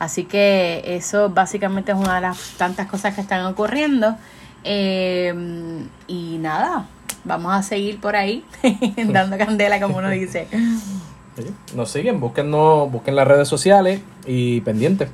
Así 0.00 0.24
que 0.24 0.82
eso 0.84 1.30
básicamente 1.30 1.92
es 1.92 1.98
una 1.98 2.16
de 2.16 2.22
las 2.22 2.54
tantas 2.58 2.88
cosas 2.88 3.14
que 3.14 3.20
están 3.20 3.46
ocurriendo. 3.46 4.16
Em, 4.64 5.88
y 6.06 6.38
nada, 6.38 6.86
vamos 7.24 7.52
a 7.54 7.62
seguir 7.62 8.00
por 8.00 8.16
ahí 8.16 8.44
dando 9.08 9.38
candela, 9.38 9.80
como 9.80 9.98
uno 9.98 10.10
dice. 10.10 10.48
Nos 11.74 11.90
siguen, 11.90 12.20
busquen 12.20 12.50
las 12.50 13.28
redes 13.28 13.48
sociales 13.48 14.00
y 14.26 14.60
pendientes. 14.62 15.08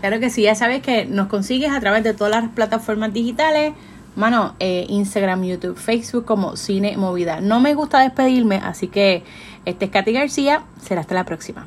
Claro 0.00 0.20
que 0.20 0.30
sí, 0.30 0.42
ya 0.42 0.54
sabes 0.54 0.82
que 0.82 1.06
nos 1.06 1.28
consigues 1.28 1.72
a 1.72 1.80
través 1.80 2.04
de 2.04 2.14
todas 2.14 2.32
las 2.42 2.50
plataformas 2.50 3.12
digitales. 3.12 3.72
Mano, 4.16 4.54
eh, 4.58 4.86
Instagram, 4.88 5.44
YouTube, 5.44 5.76
Facebook 5.76 6.24
como 6.24 6.56
Cine 6.56 6.96
Movida. 6.96 7.40
No 7.40 7.60
me 7.60 7.74
gusta 7.74 8.00
despedirme, 8.00 8.56
así 8.56 8.88
que 8.88 9.22
este 9.64 9.84
es 9.84 9.90
Katy 9.90 10.12
García. 10.12 10.62
Será 10.82 11.02
hasta 11.02 11.14
la 11.14 11.24
próxima. 11.24 11.66